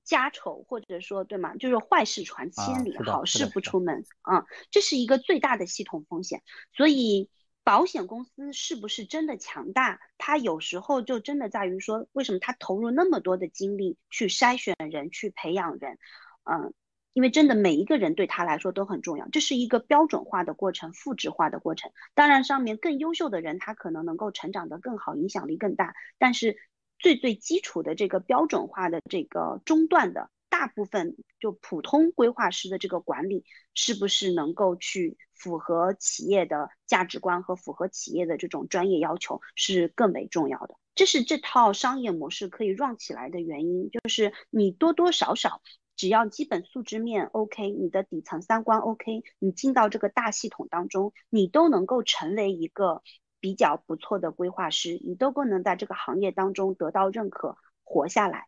[0.05, 1.55] 家丑，或者说对吗？
[1.57, 6.43] 就是坏事传千里，好事不出门啊，这是一个最大的系统风险。
[6.73, 7.31] 所以
[7.65, 10.01] 保险公司是不是真的强大？
[10.19, 15.99] 它有时候就真的在于说，为什么他投入那么多的精力去筛选人，去培养人？
[16.45, 16.73] 嗯。
[17.15, 21.91] 因为真的每一个人对他来说都很重要，这是一个标准化的过程、复制化的过程。
[22.15, 25.97] 当然，上面更优秀的人他可能能够成长得更好，影响力更大。
[26.19, 26.57] 但是
[26.99, 40.75] 最最基础的这个标准化的这个中段的大部分，就普通规划师的这个管理，是不是能够去符合企业的价值观和符合企业的这种专业要求，是更为重要的。
[40.95, 45.63] 这是这套商业模式可以 run 起来的原因，就是你多多少少。
[45.95, 53.03] 只要基本素质面 OK，你的底层三观 OK，你进到这个大系统当中，你都能够成为一个
[53.41, 58.47] 比较不错的规划师，你都不能在这个行业当中得到认可，活下来。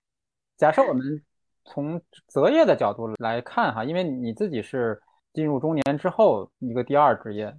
[0.57, 1.23] 假设我们
[1.65, 5.01] 从择业的角度来看哈，因为你自己是
[5.33, 7.57] 进入中年之后一个第二职业，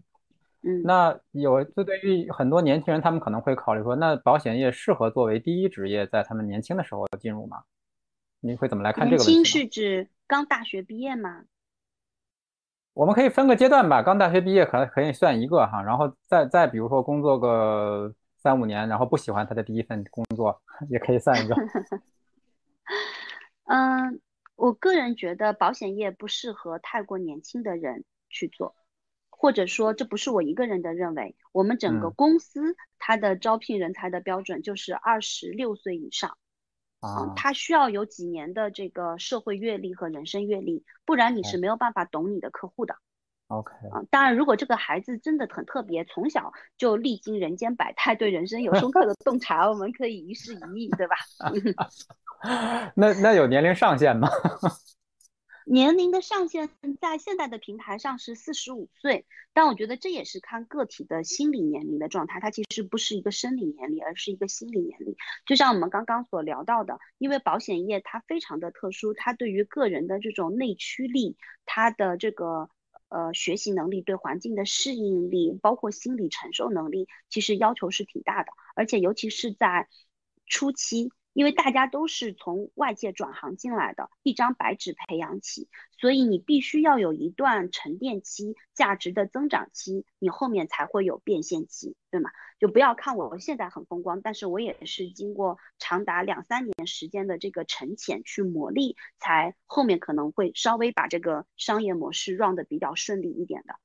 [0.63, 7.63] 嗯，那有这对于很多年轻人，他们可能会考虑说，那保险业适合作为第一职业，在他们年轻的时候进入吗？
[8.39, 9.31] 你会怎么来看这个问题？
[9.31, 11.43] 年轻是指刚大学毕业吗？
[12.93, 21.55] 我们可以分个阶段吧，刚大学毕业可能可以算一个哈，然后再再比如说工作个三五年，然后不喜欢他的第一份工作，也可以算一个。
[23.65, 24.19] 嗯，
[24.55, 28.75] 我个人觉得保险业不适合太过年轻的人去做，
[29.29, 36.37] 或者说这不是我一个人的认为，我们整个公司它的招聘人才的标准就是二十六岁以上。
[37.01, 42.95] 啊，他需要有几年的这个社会阅历和人生阅历，不然你是没有办法懂你的客户的。
[43.47, 51.15] OK，啊，当然，如果这个孩子真的很特别，从小就历经人间百态，对人生有深刻的洞察，我们可以一事一议，对吧？
[52.95, 54.29] 那那有年龄上限吗？
[55.65, 56.69] 年龄的上限
[56.99, 65.15] 在现在的平台上是四十五岁，但我觉得这也是看个体的心理年龄的状态，它其实不是一个生理年龄，而是一个心理年龄。
[65.45, 72.69] 就像我们刚刚所聊到的，因为保险业它非常的特殊，它对于个人的这种内驱力，它的这个
[73.09, 79.87] 呃学习能力、对环境的适应力，包括心理承受能力，其实要求是挺大的，而且尤其是在
[80.47, 81.11] 初期。
[81.33, 92.31] 因为大家都是从外界转行进来的，一张白纸培养起，所以你必须要有一段沉淀期、价值的增长期，你后面才会有变现期，对吗？
[92.59, 103.75] 就不要看我现在很风光，但是我也是经过长达两三年时间的这个沉潜去磨砺，才后面可能会稍微把这个商业模式 run 的比较顺利一点的。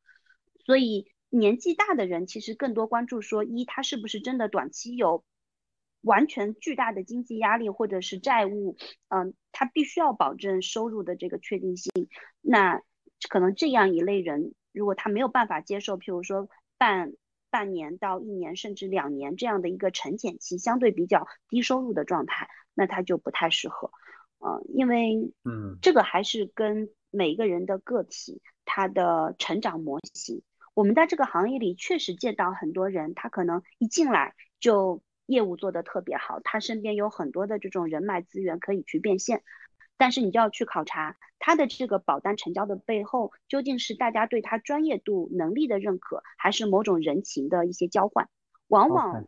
[0.65, 5.25] 所以年纪大的人其实更多关注说，一他是不是真的短期有。
[6.07, 8.77] 完全巨大的经济压力或者是债务，
[9.09, 11.91] 嗯，他必须要保证收入的这个确定性。
[12.41, 12.81] 那
[13.29, 17.13] 可能这样一类人，如果他没有办法接受，譬如说半
[17.51, 23.91] 半年到一年甚至两年这样的一个沉潜期，相对比较低收入的状态，那他就不太适合。
[24.39, 30.43] 嗯，因为嗯，这个还是跟每个人的个体他的成长模型。
[30.73, 35.03] 我们在这个行业里确实见到很多人，他可能一进来就。
[35.27, 39.43] 业务做得特别好，他身边有很多的这种人脉资源可以去变现，
[39.97, 48.29] 但是你就要去考察他的这个保单成交的背后，究竟是大家对他专业度能力的认可，还是某种人情的一些交换？
[48.69, 49.27] 往往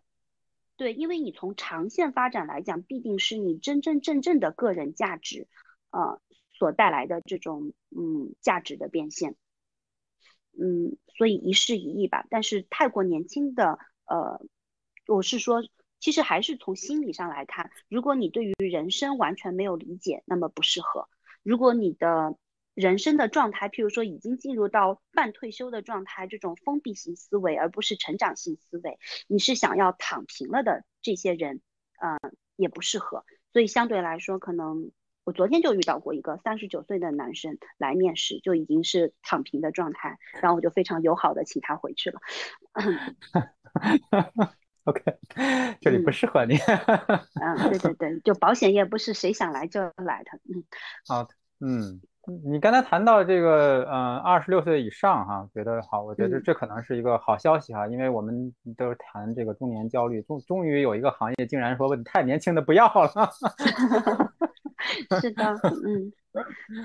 [0.77, 5.49] 对，因为你从长线发展来讲，必定是你真真正正的个人价值，
[5.91, 6.21] 呃，
[6.53, 9.35] 所带来的这种嗯价值的变现，
[10.53, 12.25] 嗯，所以一事一议吧。
[12.31, 14.41] 但是太过年轻的，呃，
[15.09, 15.65] 我是说。
[16.01, 21.09] 其实还是从心理上来看，如果你对于人生完全没有理解，那么不适合；
[21.43, 22.37] 如果你的
[22.75, 31.61] 人生的状态，譬如说已经进入到半退休的状态，这种封闭型思维而不是成长性思维，你是想要躺平了的这些人，
[32.01, 32.19] 嗯，
[32.55, 33.25] 也不适合。
[33.53, 34.93] 所以相对来说，可能
[35.25, 42.21] 我昨天就遇到过一个三十九岁的男生来面试，就已经是躺平的状态，然后我就非常友好的请他回去了。
[44.89, 45.03] OK，
[45.83, 46.57] 这里不适合你。
[46.57, 50.31] 嗯，对对对，就保险业不是谁想来就来的。
[50.49, 50.65] 嗯，
[51.07, 51.29] 好，
[51.61, 52.01] 嗯，
[52.51, 63.31] 你刚才谈到这个，嗯，二十六岁以上哈，觉得好，我觉得这可能是一个好消息哈，因为我们都是谈这个中年焦虑，终终于有一个行业竟然说你太年轻的不要了。
[65.21, 66.11] 是的， 嗯，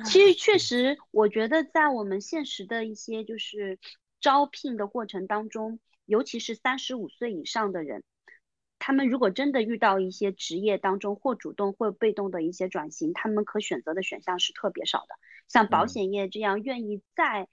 [0.03, 3.79] 其实确实，我觉得在我们现实的一些就是
[4.19, 5.79] 招聘的过程当中。
[6.05, 8.03] 尤其是三十五岁以上的人，
[8.79, 15.15] 他们如果真的遇到一些职业当中或主动或被动的一些转型，他们可选择的选项是特别少的。
[15.47, 17.47] 像保险业这样愿意再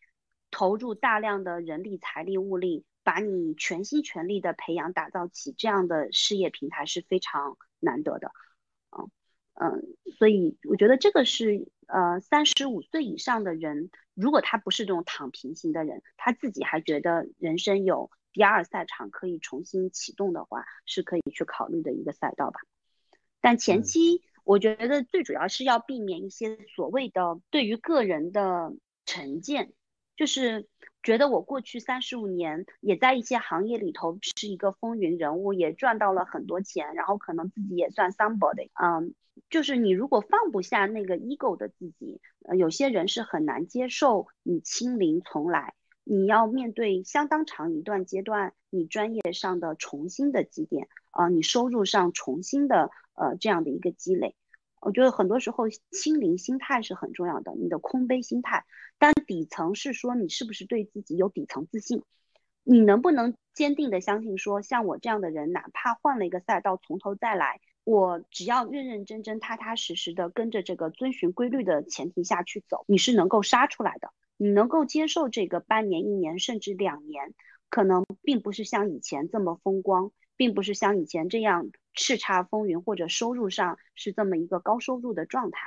[0.50, 8.32] 投入大量的人力、财力、物力，把你全心全力的培养、打造起这样的事业平台是非常难得的。
[8.90, 9.10] 嗯
[9.54, 18.10] 嗯，所以我觉得这个是呃三十五岁以上的人，如果他不是这种躺平型的人，他自己还觉得人生有。
[18.32, 22.60] 第二赛场可以重新启动的话，是可以去考虑的一个赛道吧。
[23.40, 28.72] 但前期我觉得最主要是要避免一些所谓的对于个人的
[29.06, 29.72] 成见，
[30.16, 30.68] 就是
[31.02, 38.70] 觉得我过去三十五年也在一些行业里头是一个风云人物，也赚到了很多钱，然后可能自己也算 somebody。
[38.74, 39.14] 嗯，
[39.48, 45.74] 就是你如果放不下那个 ego 的自己，呃，有些人是很难接受你清零重来。
[46.04, 54.34] 你要面对相当长一段阶段，你专业上的重新的积淀啊，你收入上重新的呃这样的一个积累。
[54.80, 58.64] 我觉得很多时候清零心态是很重要的，你的空杯心态。
[58.98, 62.02] 但底层是说你是不是对自己有底层自信，
[62.64, 67.60] 你能不能坚定的相信说，像我这样的人，哪怕换了一个赛道，从头再来。
[67.84, 74.12] 我只要认认真真、踏踏实实的跟着这个遵循规律的前提下去走，你是能够杀出来的。
[74.40, 77.34] 你能够接受这个半年、一年甚至两年，
[77.68, 85.60] 可能并不是像以前这么风光，并不是像以前这样叱咤风云，或者收入上是这么一个高收入的状态。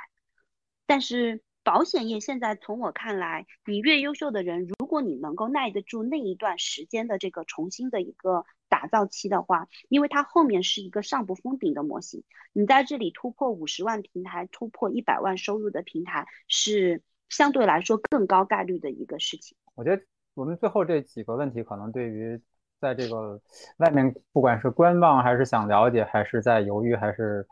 [0.86, 8.44] 但是保险业现在从我看来，你越优秀的人，如果你能够耐得住那一段时间的这个重新的一个。
[8.66, 19.56] 打造期的话，因为它后面是一个上不封顶的模型，你在这里突破五十万平台，突破一百万收入的平台，是相对来说更高概率的一个事情。
[19.74, 20.02] 我觉得
[20.34, 22.40] 我们最后这几个问题，可能对于
[22.80, 23.40] 在这个
[23.78, 27.46] 外面，不管是观望还是想了解，还是在犹豫，还是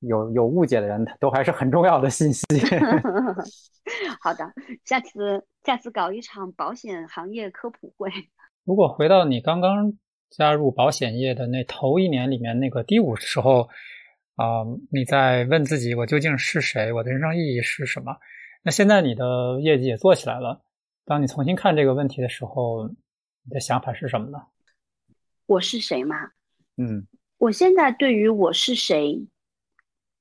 [0.00, 2.44] 有有误解的人，都还是很重要的信息。
[4.20, 4.52] 好的，
[4.84, 8.10] 下次下次搞一场保险行业科普会。
[8.64, 9.98] 如果回到你刚刚。
[10.28, 13.68] 加入保险业的那头一年里面那个低谷时候，
[14.34, 18.12] 啊，你在问自己我究竟是谁，我的人生意义是什么？
[18.66, 20.60] 那现在你的业绩也做起来了，
[21.04, 22.88] 当你重新看这个问题的时候，
[23.44, 24.44] 你的想法是什么呢？
[25.46, 26.32] 我是谁吗？
[26.76, 27.06] 嗯，
[27.38, 29.24] 我现在对于我是谁，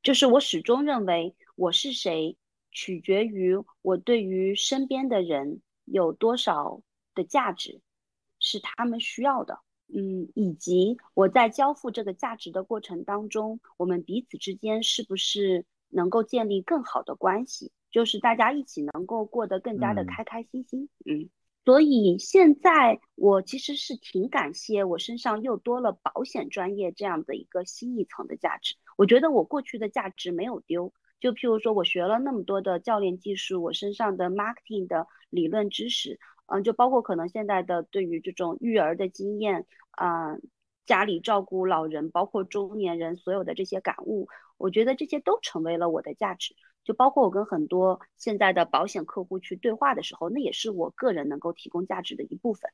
[0.04, 2.38] 就是我始终认为我是谁
[2.70, 6.80] 取决于我对于身边的人有多少
[7.16, 7.82] 的价值，
[8.40, 9.58] 是他们需要的。
[9.88, 17.72] 嗯，以及我在交付这个价值的过程当中，我们彼此之间是不是能够建立更好的关系？
[17.96, 20.90] 就是大家一起能够过得更加的开开心心。
[21.06, 21.30] 嗯，
[21.64, 28.76] 所以现在我其实是挺感谢我身上又多了保险专业这样的一个新一层的价值。
[28.98, 30.92] 我觉得我过去的价值没有丢。
[31.22, 36.20] 就譬如说我学了那么多的教练技术，我身上的 marketing 的理论知识。
[36.48, 40.36] 嗯，就包括可能现在的对于这种育儿的经验，啊，
[40.86, 44.28] 家里照顾老人，包括中年人所有的这些感悟，
[44.58, 46.58] 我觉得这些都成为了我的价值。
[46.86, 52.72] 就包括我跟很多现在的保险客户去对话的时候，那也是我个人能够提供价值的一部分。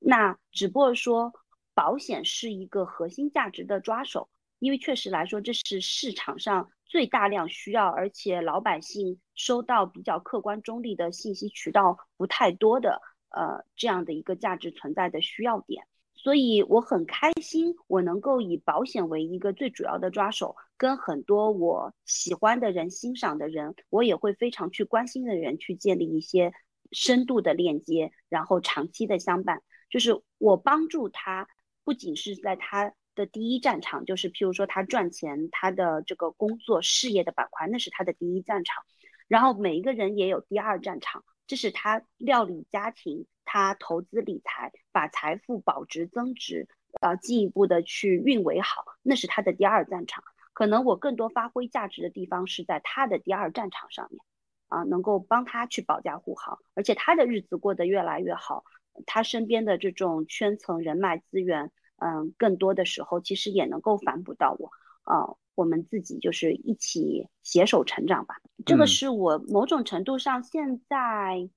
[0.00, 1.32] 那只不过说，
[1.74, 4.28] 保险是一个核心价值的抓手，
[4.58, 9.20] 因为确实来说，这是市场上最大量需要，而且老百姓。
[9.34, 13.00] 收到比较客观中立的信息渠道不太多的，
[13.30, 15.86] 呃，这样的一个价值存在的需要点，
[16.22, 26.52] 所以我很开心，我能够以保险为一个最主要的抓手，跟很多我喜欢的人、欣赏的人，我也会非常去关心的人去建立一些
[26.92, 29.64] 深度的链接，然后长期的相伴。
[29.90, 31.48] 就是我帮助他，
[31.82, 38.84] 不仅是在他的第一战场，就是譬如说他赚钱，他的这个工作事业的板块，那是他的第一战场。
[39.26, 46.68] 然后每一个人也有第二战场，这是他料理家庭，他投资理财，把财富保值增值，
[47.00, 50.22] 呃，进一步的去运维好，那是他的第二战场。
[50.52, 54.20] 可能我更多发挥价值的地方是在他的第二战场上面，
[54.68, 58.64] 啊，能够帮他去保驾护航，而且他的日子过得越来越好，
[59.06, 64.70] 他身边的这种圈层人脉资源，嗯，更多的时候其实也能够反哺到我，
[65.02, 65.34] 啊。
[65.54, 71.50] 我们自己就是一起携手成长吧，这个是我某种程度上现在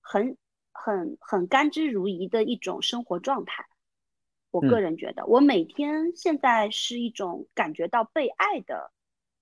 [0.00, 0.36] 很
[0.84, 3.66] 很很甘之如饴的一种生活状态。
[4.50, 8.92] 我个人觉得，我每天现在是一种感觉到被爱的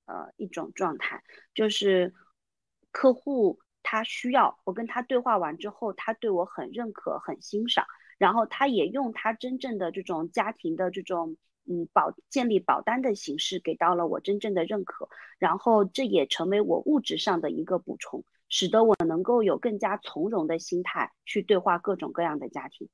[0.06, 1.22] 呃一种状态，
[1.54, 2.14] 就是
[2.90, 7.86] 客户他需要我跟他对话完之后，他对我很认可、很欣赏，
[8.18, 11.36] 然后他也用他真正的这种家庭的这种。
[11.66, 15.08] 嗯，保建立保单的形式给到了我真正的认可，
[15.38, 22.88] 然后这也成为我物质上的一个补充，使得我能够有更加从容的心态去对话各种各样的家庭。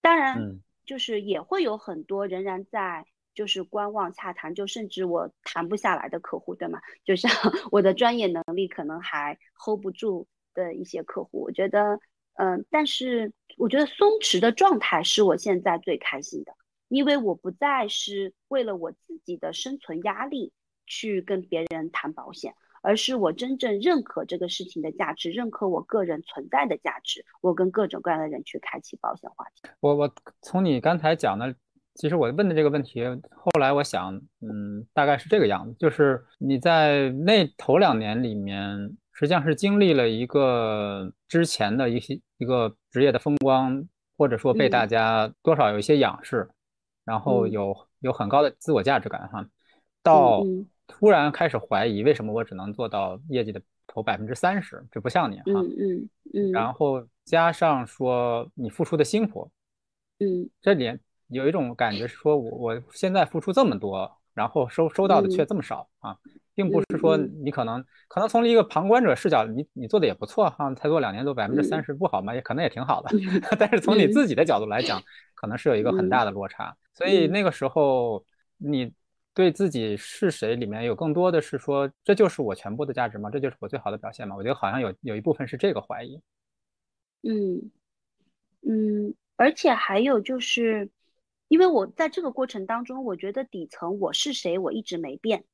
[0.00, 6.80] 当然，就是也会有很多仍然在就是观望洽谈，就甚至我谈不下来的客户，对吗？
[7.04, 7.30] 就像
[7.70, 11.98] 我的专业能力可能还 hold 不住的一些客户，我觉得，
[12.34, 16.52] 嗯，但是我觉得松弛的状态是我现在最开心的。
[16.88, 20.52] 因为我不再是为了我自己的生存压力
[20.84, 29.70] 去跟别人谈保险，而是我真正认可这个事情的价值，认可我个人存在的价值，我跟各种各样的人去开启保险话题。
[29.80, 30.12] 我我
[30.42, 31.54] 从你刚才讲的，
[31.94, 38.96] 其实我问的这个问题，后来我想，嗯，大概是这个样子，就是你在那头两年里面。
[39.14, 46.48] 实际上是经历了一个之前的一些一个职业的风光，或者说被大家多少有一些仰视，
[47.04, 49.46] 然后有有很高的自我价值感哈，
[50.02, 50.42] 到
[50.92, 59.50] 突然开始怀疑为什么我只能做到业绩的投百分之三十，这不像你哈，嗯嗯嗯，然后加上说你付出的辛苦，
[60.20, 66.16] 嗯，这里有一种感觉是说我我现在付出这么多，然后收收到的却这么少啊。
[66.54, 72.34] 并不是说你可能可能从一个旁观者视角，你你做的也不错哈，才做两年做百分之三十不好吗？
[72.34, 73.10] 也可能也挺好的。
[73.58, 75.02] 但是从你自己的角度来讲，
[75.34, 76.76] 可能是有一个很大的落差。
[76.92, 78.22] 所以那个时候，
[78.58, 78.92] 你
[79.34, 83.30] 对自己是谁里面有更多的是说，这就是我全部的价值吗？
[83.30, 84.36] 这就是我最好的表现吗？
[84.36, 86.20] 我觉得好像有有一部分是这个怀疑。
[87.22, 87.70] 嗯
[88.60, 90.90] 嗯，而且还有就是，
[91.48, 95.44] 因为我在这个过程当中，我觉得底层我是谁，我一直没变。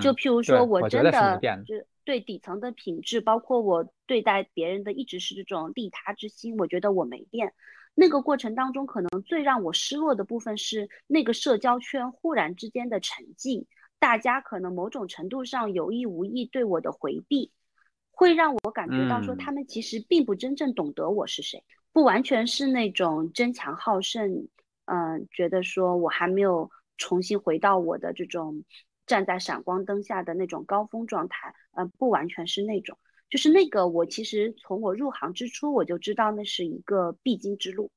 [0.00, 6.56] 就譬如说，我真的就对底层的品质，包括我对待别人的，一直是这种利他之心。
[6.58, 7.52] 我觉得我没变。
[7.94, 13.66] 那个过程当中，可能最让我失落的部分是那个社交圈忽然之间的沉寂，
[13.98, 17.52] 大家可能某种程度上有意无意对我的回避，
[18.10, 24.48] 会让我感觉到说他们其实并不真正懂得我是谁，不完全是那种争强好胜，
[24.86, 28.64] 嗯，觉得说我还没有重新回到我的这种。
[29.06, 32.96] 站在闪光灯下的那种高峰状态，呃，不完全是那种，
[33.34, 37.90] 就是那个我其实从我入行之初我就知道那是一个必经之路，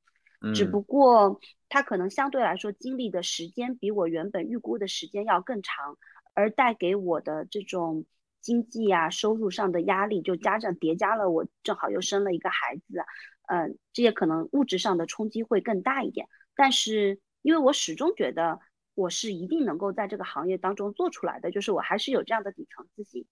[0.55, 5.95] 只不过它可能相对来说经历的时间比我原本预估的时间要更长，
[6.33, 8.05] 而带给我的这种
[8.41, 13.05] 经济啊收入上的压力，就加上叠加了我正好又生了一个孩子，
[13.45, 18.59] 嗯，这些可能物质上的冲击会更大一点，但是因为我始终觉得。
[18.95, 23.27] 我是一定能够在这个行业当中做出来的，就是我还是有这样的底层自信，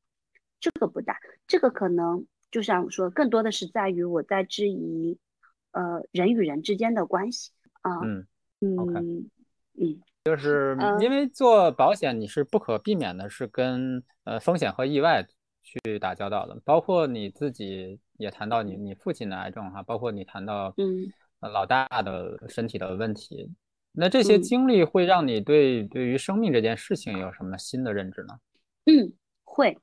[0.60, 5.18] 这个不大，这个可能就像说，更多的是在于我在质疑，
[5.72, 7.52] 呃，人与人之间的关系
[7.82, 8.26] 啊，嗯
[8.62, 9.30] 嗯
[9.78, 15.26] 嗯，就是因为做保险，你是不可避免的是跟呃风险和意外
[15.62, 23.52] 去打交道的，包括你自己也谈到你你父亲的癌症哈，包括你谈到嗯老大的身体的问题。
[23.92, 28.40] 那这些经历会让你对对于生命这件事情有什么新的认知呢？
[28.86, 29.78] 嗯，会，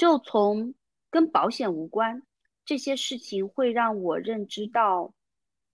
[0.00, 0.72] 就从
[1.10, 2.22] 跟保险无关
[2.64, 5.12] 这些事情会让我认知到，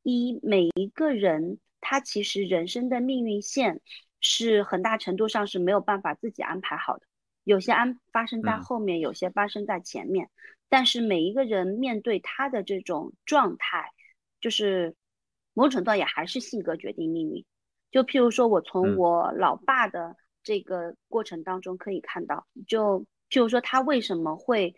[0.03, 3.81] 一每一个人他其实人生的命运线
[4.21, 7.07] 是很大程度上是没有办法自己安排好的，
[7.45, 10.29] 有些安发生在后面，有些发生在前面，
[10.69, 13.93] 但是每一个人面对他的这种状态，
[14.41, 14.97] 就是。
[15.55, 17.43] 某种程度也还是性格决定命运，
[17.91, 24.75] 就譬如说，我从我老爸的这个过程当中可以看到，就就是说他为什么会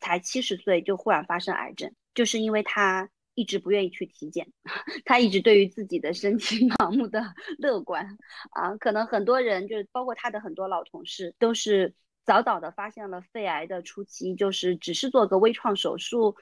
[0.00, 4.52] 才七十岁就忽然发生癌症，就是因为他一直不愿意去体检，
[5.04, 8.18] 他一直对于自己的身体 盲目的乐观
[8.50, 11.94] 啊，可能很多人就是包括他的很多老同事都是
[12.24, 16.36] 早早的发现了肺癌的初期，就是只是做个微创手术。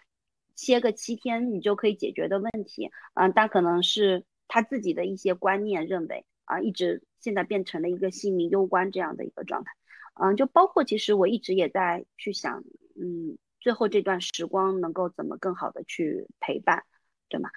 [0.55, 9.73] 歇个七天，你就可以解决的问题，嗯，但可能是他自己的一些观念认为啊，一直现在变成了一个性命攸关这样的一个状态，
[10.15, 12.65] 嗯，就包括其实我一直也在去想，
[13.01, 16.85] 嗯，最后这段时光能够怎么更好的去陪伴，
[17.29, 17.51] 对吗？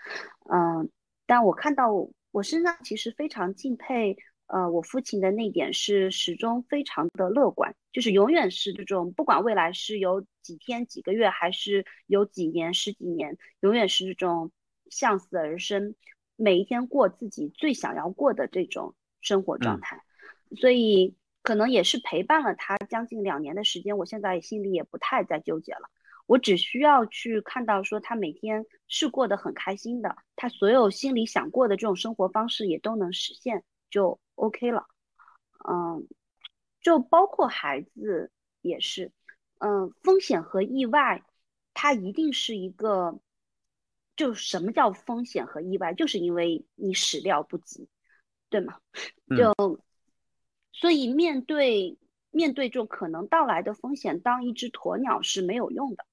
[0.52, 0.90] 嗯，
[1.26, 1.92] 但我看到
[2.32, 4.18] 我身上其实非常敬佩。
[4.48, 14.52] 呃，我父亲的那点是始终非常的乐观，就是永远是这种，不管未来是有几天、几个月，还是有几年、十几年，永远是这种
[14.92, 15.96] 向死而生，
[16.36, 20.04] 每一天过自己最想要过的这种生活状态。
[20.58, 21.16] 所以
[21.46, 25.90] 可能也是陪伴了他将近两年的时间，我现在心里也不太再纠结了。
[26.26, 33.64] 我只需要去看到说他每天是过得很开心的，他所有心里想过的这种生活方式也都能实现。
[33.92, 34.88] 就 OK 了，
[35.70, 36.08] 嗯，
[36.82, 38.32] 就包括孩子
[38.62, 39.12] 也是，
[39.60, 41.24] 嗯，风险和意外，
[41.76, 43.20] 它一定是一个，
[44.16, 47.88] 就什么叫风险和意外，就是因为你始料不及，
[48.50, 48.80] 对吗？
[49.38, 49.54] 就
[50.80, 51.98] 所以面对
[52.32, 56.06] 面对这种可能到来的风险，当一只鸵鸟是没有用的。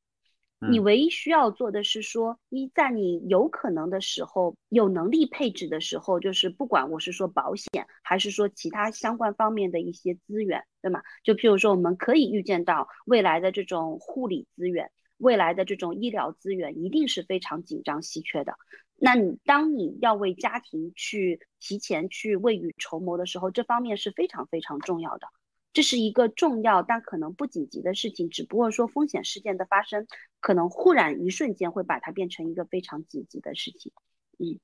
[0.71, 11.03] 你唯一需要做的是说，一在你有可能的时候，有能力配置的时候，就是不管我是说保险，还是说其他相关方面的一些资源，对吗？
[11.25, 18.55] 就譬如说，我们可以预见到未来的这种护理资源，未来的这种医疗资源一定是非常紧张稀缺的。
[19.05, 25.27] 那你当你要为家庭去提前去未雨绸缪的时候，这方面是非常非常重要的。
[25.73, 30.07] 这是一个重要但可能不紧急的事情，只不过说风险事件的发生，
[30.39, 33.91] 可能忽然一瞬间会把它变成一个非常紧急的事情。
[34.39, 34.61] 嗯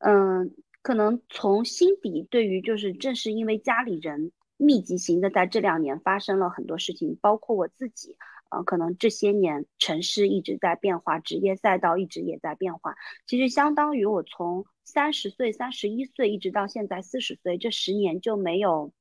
[0.00, 8.16] 嗯，可能从心底对于就是正是因为家里人密集型的在这两年发生了很多事情，包括我自己。
[8.62, 12.94] 可能这些年城市一直在变化，职业赛道一直也在变化。
[13.26, 18.92] 其实相当于我从三十岁、三十一岁一直到现在四十岁，这十年就没有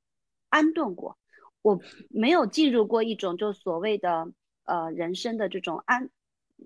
[0.50, 1.18] 安顿过。
[1.62, 1.80] 我
[2.10, 4.28] 没有进入过一种就所谓的
[4.66, 6.10] 呃人生的这种安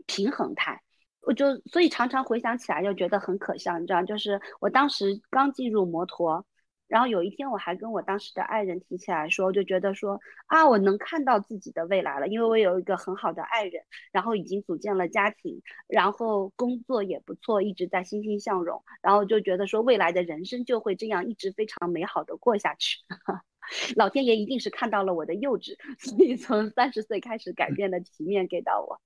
[0.05, 0.81] 平衡态。
[1.21, 6.45] 我就所以常常回想起来就觉得很可笑，你知道，就是我当时刚进入摩托。
[6.89, 22.97] 然后有一天，我还跟我当时的爱人提起来说，就觉得说啊，我能看到自己的未来了，因为我有一个很好的爱人，然后已经组建了家庭，然后工作也不错，一直在欣欣向荣，然后就觉得说未来的人生就会这样一直非常美好的过下去。
[23.95, 28.99] 老天爷一定是看到了我的幼稚， 所以从三十岁开始改变了体面给到我。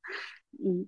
[0.58, 0.88] 嗯，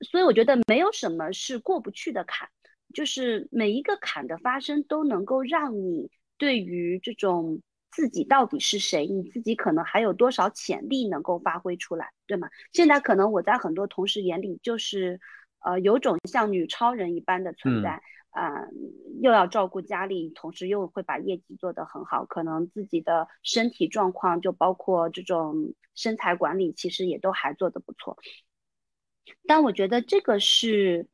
[0.00, 2.48] 所以我觉得没有什么是过不去的坎，
[2.94, 6.08] 就是每一个坎的发生都能够让你。
[6.40, 7.60] 对于这种
[7.90, 12.48] 自己到底是谁，你自己可能还有多少潜力能够发挥出来，对吗？
[12.72, 15.20] 现在可能我在很多同事眼里就是，
[15.58, 18.66] 呃，有种像女超人一般的存在，啊，
[19.20, 28.16] 又要照顾家里，同时又会把业绩做得很好，可能自己的身体状况就包括这种身材管理，其实也都还做得不错。
[29.46, 31.06] 但我觉得这个是，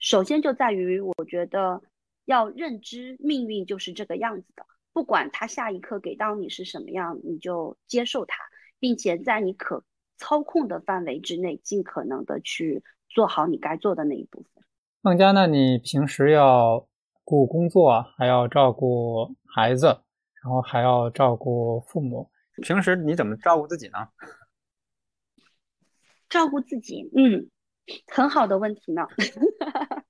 [0.00, 1.80] 首先就在于我觉得。
[2.26, 8.36] 要认知命运就是这个样子的，不管他下一刻给到你是什么样，你就接受它，
[8.78, 9.82] 并且在你可
[10.18, 14.64] 操控的范围之内，尽可能的去做好你该做的那一部分。
[15.00, 16.88] 孟佳，那你平时要
[17.24, 19.86] 顾工作，还要照顾孩子，
[20.42, 22.30] 然后还要照顾父母，
[22.62, 24.08] 平时你怎么照顾自己呢？
[26.28, 27.48] 照顾自己，嗯，
[28.08, 29.06] 很好的问题呢。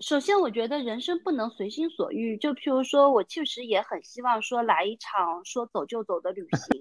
[0.00, 2.36] 首先，我觉得人生不能随心所欲。
[2.36, 6.80] 就譬如说，我确实也很希望说来一场说走就走的旅行，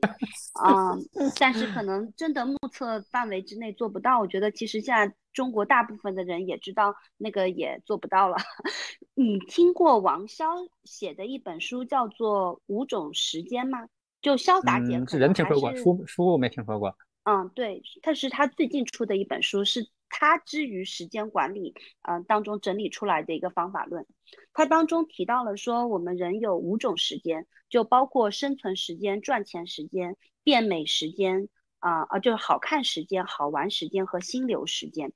[0.63, 0.97] 啊，
[1.39, 4.19] 但是可能真的目测范围之内做不到。
[4.19, 8.37] 我觉得其实现在中国大部分的人也知道那个也做不到了。
[9.13, 13.87] 你听过王潇写的一本书叫做《五种时间》吗？
[14.23, 16.97] 就潇洒姐，是人听说过，书书我没听说过。
[17.25, 19.87] 嗯，对，他是他最近出的一本书，是。
[20.15, 24.05] 他之于时间管理，嗯，当中整理出来的一个方法论，
[24.53, 31.49] 它当中提到了说，我们人有五种时间，就包括生存时间、赚钱时间、变美时间，
[31.79, 35.11] 啊啊，就是好看时间、好玩时间和心流时间。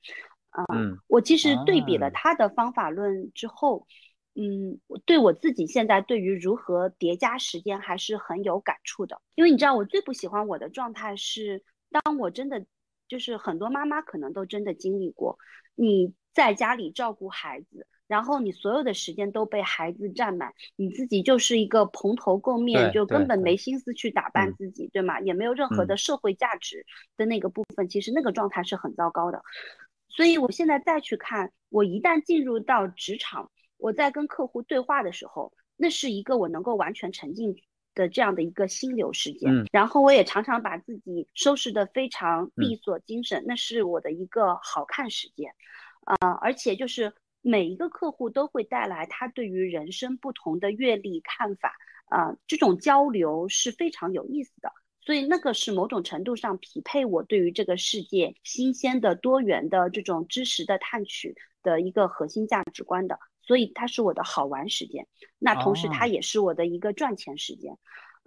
[0.73, 3.85] 嗯，我其实对比了他的方法论之后，
[4.33, 12.65] 嗯，对我自己现在对于如何叠加时间还是很有感触的，因为你知道，我最不喜欢我的状态是，当我真的。
[13.07, 15.37] 就是很多妈妈可能都真的经历过，
[15.75, 25.19] 你在家里照顾孩子，然后你所有的时间都被孩子占满，你自己就是一个蓬头垢面，就根本没心思去打扮自己，对吗？
[25.21, 26.85] 也没有任何的社会价值
[27.17, 29.41] 的那个部分，其实那个状态是很糟糕的。
[30.09, 37.55] 所以我现在再去看，我一旦进入到职场，我在跟客户对话的时候，那是一个我能够完全沉浸。
[37.97, 45.51] 的这样的一个心流时间，然后我也常常把自己收拾的非常利索精神，那是我的一个好看时间，
[46.05, 51.75] 啊，而且就是每一个客户都会带来他对于人生不同的阅历看法，
[52.05, 54.71] 啊，这种交流是非常有意思的，
[55.01, 63.17] 所以那个是某种程度上匹配我对于这个世界新鲜的多元的这种知识的探取的一个核心价值观的。
[63.47, 65.07] 所以它是我的好玩时间，
[65.39, 67.77] 那同时它也是我的一个赚钱时间，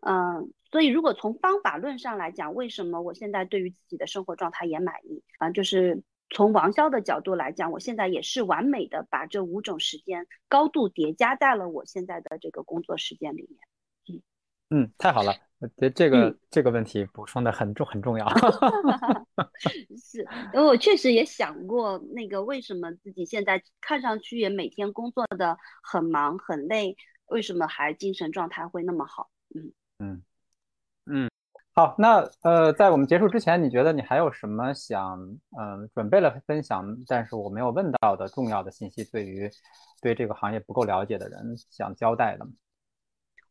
[0.01, 5.51] 嗯，所以如果从方法论上来讲，为什么我现在对于自己的生活状态也满意啊？
[5.51, 13.59] 就是从王潇的角度来讲，我现在也是完美的把这五种时间高度叠加在了我现在的这个工作时间里面。
[14.71, 15.33] 嗯嗯，太好了。
[15.59, 18.27] 我觉得这个这个问题补充的很重很重要。
[20.03, 26.97] 是，因为我确实也想过，那个为什么自己现在看上去也每天工作的很忙很累，
[27.27, 29.29] 为什么还精神状态会那么好？
[29.55, 30.23] 嗯嗯
[31.05, 31.31] 嗯，
[31.75, 35.21] 好，那呃，在我们结束之前，你觉得你还有什么想
[35.59, 39.51] 嗯准备了分享，但是我没有问到的重要的信息，对于
[40.01, 42.53] 对这个行业不够了解的人想交代的吗？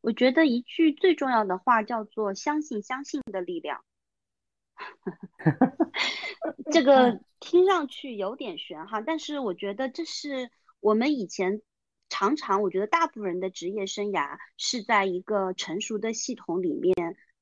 [0.02, 3.84] 我觉得一句最重要的话叫做“相信相信的力量”，
[6.72, 11.62] 这 个听上去有点悬哈，但是我觉得这是我们以前
[12.08, 16.94] 常常，我觉得大部分人的职业生涯是在一个成熟的系统里面，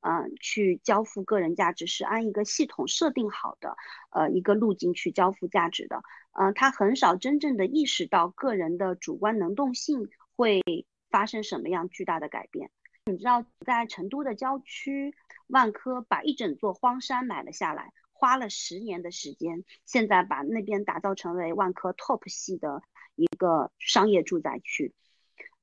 [0.02, 3.78] 嗯，去交付个人价值是按一个系统设定好的，
[4.10, 6.02] 呃，一个路径去交付价值的。
[6.34, 10.62] 嗯，他很少真正的意识到个人的主观能动性会
[11.10, 12.72] 发生什么样巨大的改变。
[13.06, 15.16] 你知道，在成都的郊区，
[15.48, 22.82] 万科把一整座荒山买了下来，花了十年的时间，现在把那边打造成为万科 top 系的
[23.16, 24.94] 一个商业住宅区。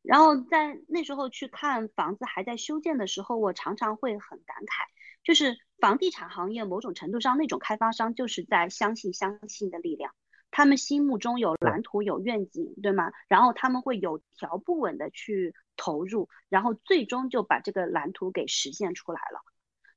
[0.00, 4.86] 然后在那时候去看房子还在修建的时候，我常常会很感慨，
[5.22, 10.14] 就是房地产行业某种程度上那种开发商就是在相信相信的力量，
[10.56, 13.10] 他们心目中有蓝图有愿景，对吗？
[13.26, 19.40] 然后他们会有条不紊的去投入，然后最终就把这个蓝图给实现出来了。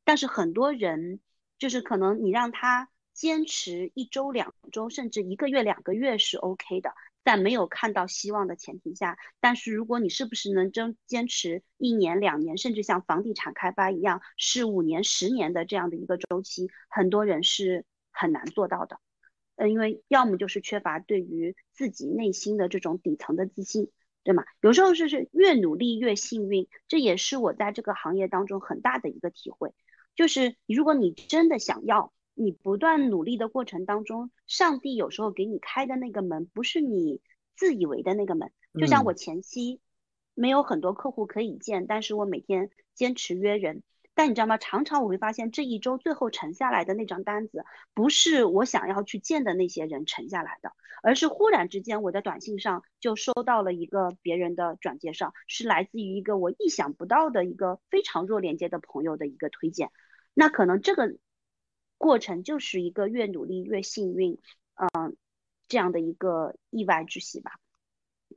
[0.03, 1.19] 但是很多人
[1.59, 6.91] 就是可能你让他坚持一周两周，甚至一个月两个月是 OK 的。
[7.23, 18.99] 在没有看到希望的前提下，但是如果你是不是能真坚持一年、两年，甚至像房地产开发一样是五年、十年的这样的一个周期，很多人是很难做到的。
[19.57, 23.91] 呃，因为要么就是缺乏对于自己内心的这种底层的自信，
[24.23, 24.45] 对吗？
[24.61, 29.73] 有时候是是越努力越幸运，这也是我在这个行业当中很大的一个体会，
[30.15, 32.13] 就是如果你真的想要。
[32.39, 37.19] 你不断努力的过程当中，上帝有时候给你开的那个门，不是你
[37.55, 38.51] 自以为的那个门。
[38.79, 39.81] 就像我前期
[40.35, 43.81] 没有很多客户可以见，但是我每天坚持约人。
[44.17, 44.57] 但你知道吗？
[44.57, 47.63] 常常我会发现，这一周最后沉下来的那张单子，
[47.93, 50.71] 不是我想要去见的那些人沉下来的，
[51.03, 59.91] 而是忽然之间我的短信上就收到了一个别人的转介绍，是来自于一个我意想不到的一个非常弱连接的朋友的一个推荐。
[60.33, 61.15] 那可能这个。
[61.99, 64.37] 过程就是一个越努力越幸运，
[64.75, 65.17] 嗯，
[65.67, 67.53] 这样的一个意外之喜吧。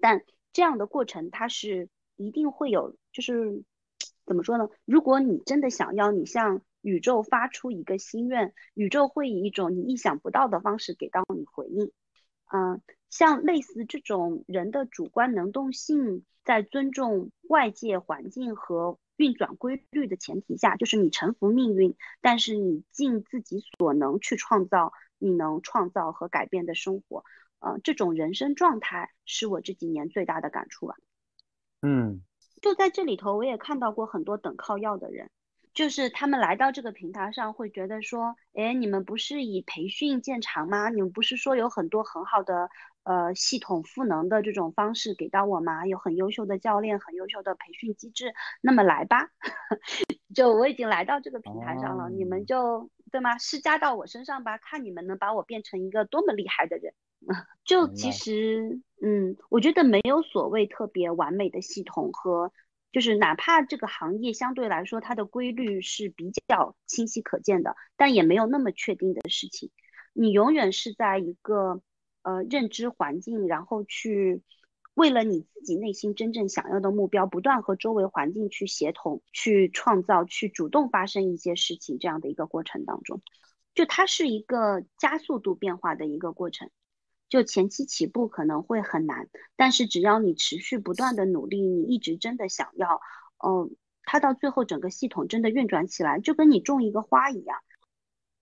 [0.00, 0.24] 但
[0.54, 3.62] 这样的过程它是一定会有，就是
[4.30, 4.68] 怎么说呢？
[4.84, 11.90] 如果你真的想要，你向宇宙发出一个心愿，宇宙会以一种你意想不到的方式给到你回应。
[12.52, 19.00] 嗯，像类似这种人的主观能动性，在尊重外界环境和。
[19.16, 27.22] 运转规律的前提下，就是你臣服命运，但是你尽自己所能去创造你能创造和改变的生活。
[27.58, 30.94] 呃，这种人生状态是我这几年最大的感触吧。
[31.82, 32.22] 嗯，
[32.60, 35.30] 就在这里头，我也看到过很多等靠要的人，
[35.72, 40.88] 就是他们来到这个平台上，会觉得说，哎，你们不是以培训见长吗？
[40.90, 42.68] 你们不是说有很多很好的。
[43.02, 45.86] 呃，系统赋能的这种方式给到我吗？
[45.86, 48.34] 有很优秀的教练，很优秀的培训机制。
[48.60, 49.30] 那么来吧，
[50.36, 53.38] 就我已经来到这个平台上了，你们就对吗？
[53.38, 56.92] 施加到我身上吧，看你们能把我变成一个多么厉害的人。
[57.64, 62.52] 就其实，嗯，我觉得没有所谓特别完美的系统和，
[62.92, 69.70] 就是哪怕这个行业相对来说它的规律是比较清晰可见的，但也没有那么确定的事情。
[70.12, 71.82] 你永远是在一个。
[72.22, 74.42] 呃，认知环境，然后去
[74.92, 83.22] 为了你自己内心真正想要的目标，不断和周围环境去协同、去创造、去主动发生一些事情，这样的一个过程当中，
[83.74, 86.68] 就它是一个加速度变化的一个过程。
[87.30, 93.00] 就前期起步可能会很难，但是只要你持续不断的努力，你一直真的想要，
[93.46, 97.56] 嗯，它到最后整个系统真的运转起来，就跟你种一个花一样。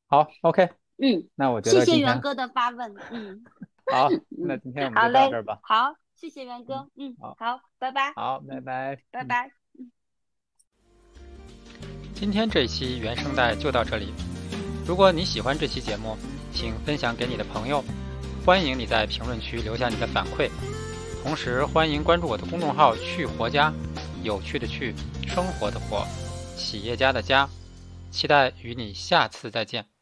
[0.09, 0.71] 好，OK。
[0.97, 2.93] 嗯，那我觉得谢谢元哥的发问。
[3.13, 3.45] 嗯，
[3.93, 5.61] 好，那今天我们就到这儿吧。
[5.63, 6.89] 好，谢谢元哥。
[6.97, 8.13] 嗯，好，好，拜拜。
[8.15, 8.99] 好，拜拜。
[9.11, 9.53] 拜拜。
[9.79, 9.93] 嗯，
[12.15, 14.15] 今天这一期原声带就到这里。
[14.87, 16.17] 如果你喜欢这期节目，
[16.53, 17.85] 请分享给你的朋友。
[18.45, 20.49] 欢迎你在评论区留下你的反馈。
[21.23, 23.73] 同时，欢迎关注我的公众号“去活家”，
[24.25, 24.95] 有趣的去，
[25.27, 26.07] 生活的活，
[26.57, 27.49] 企业家的家。
[28.11, 29.98] 期待与你下次再见。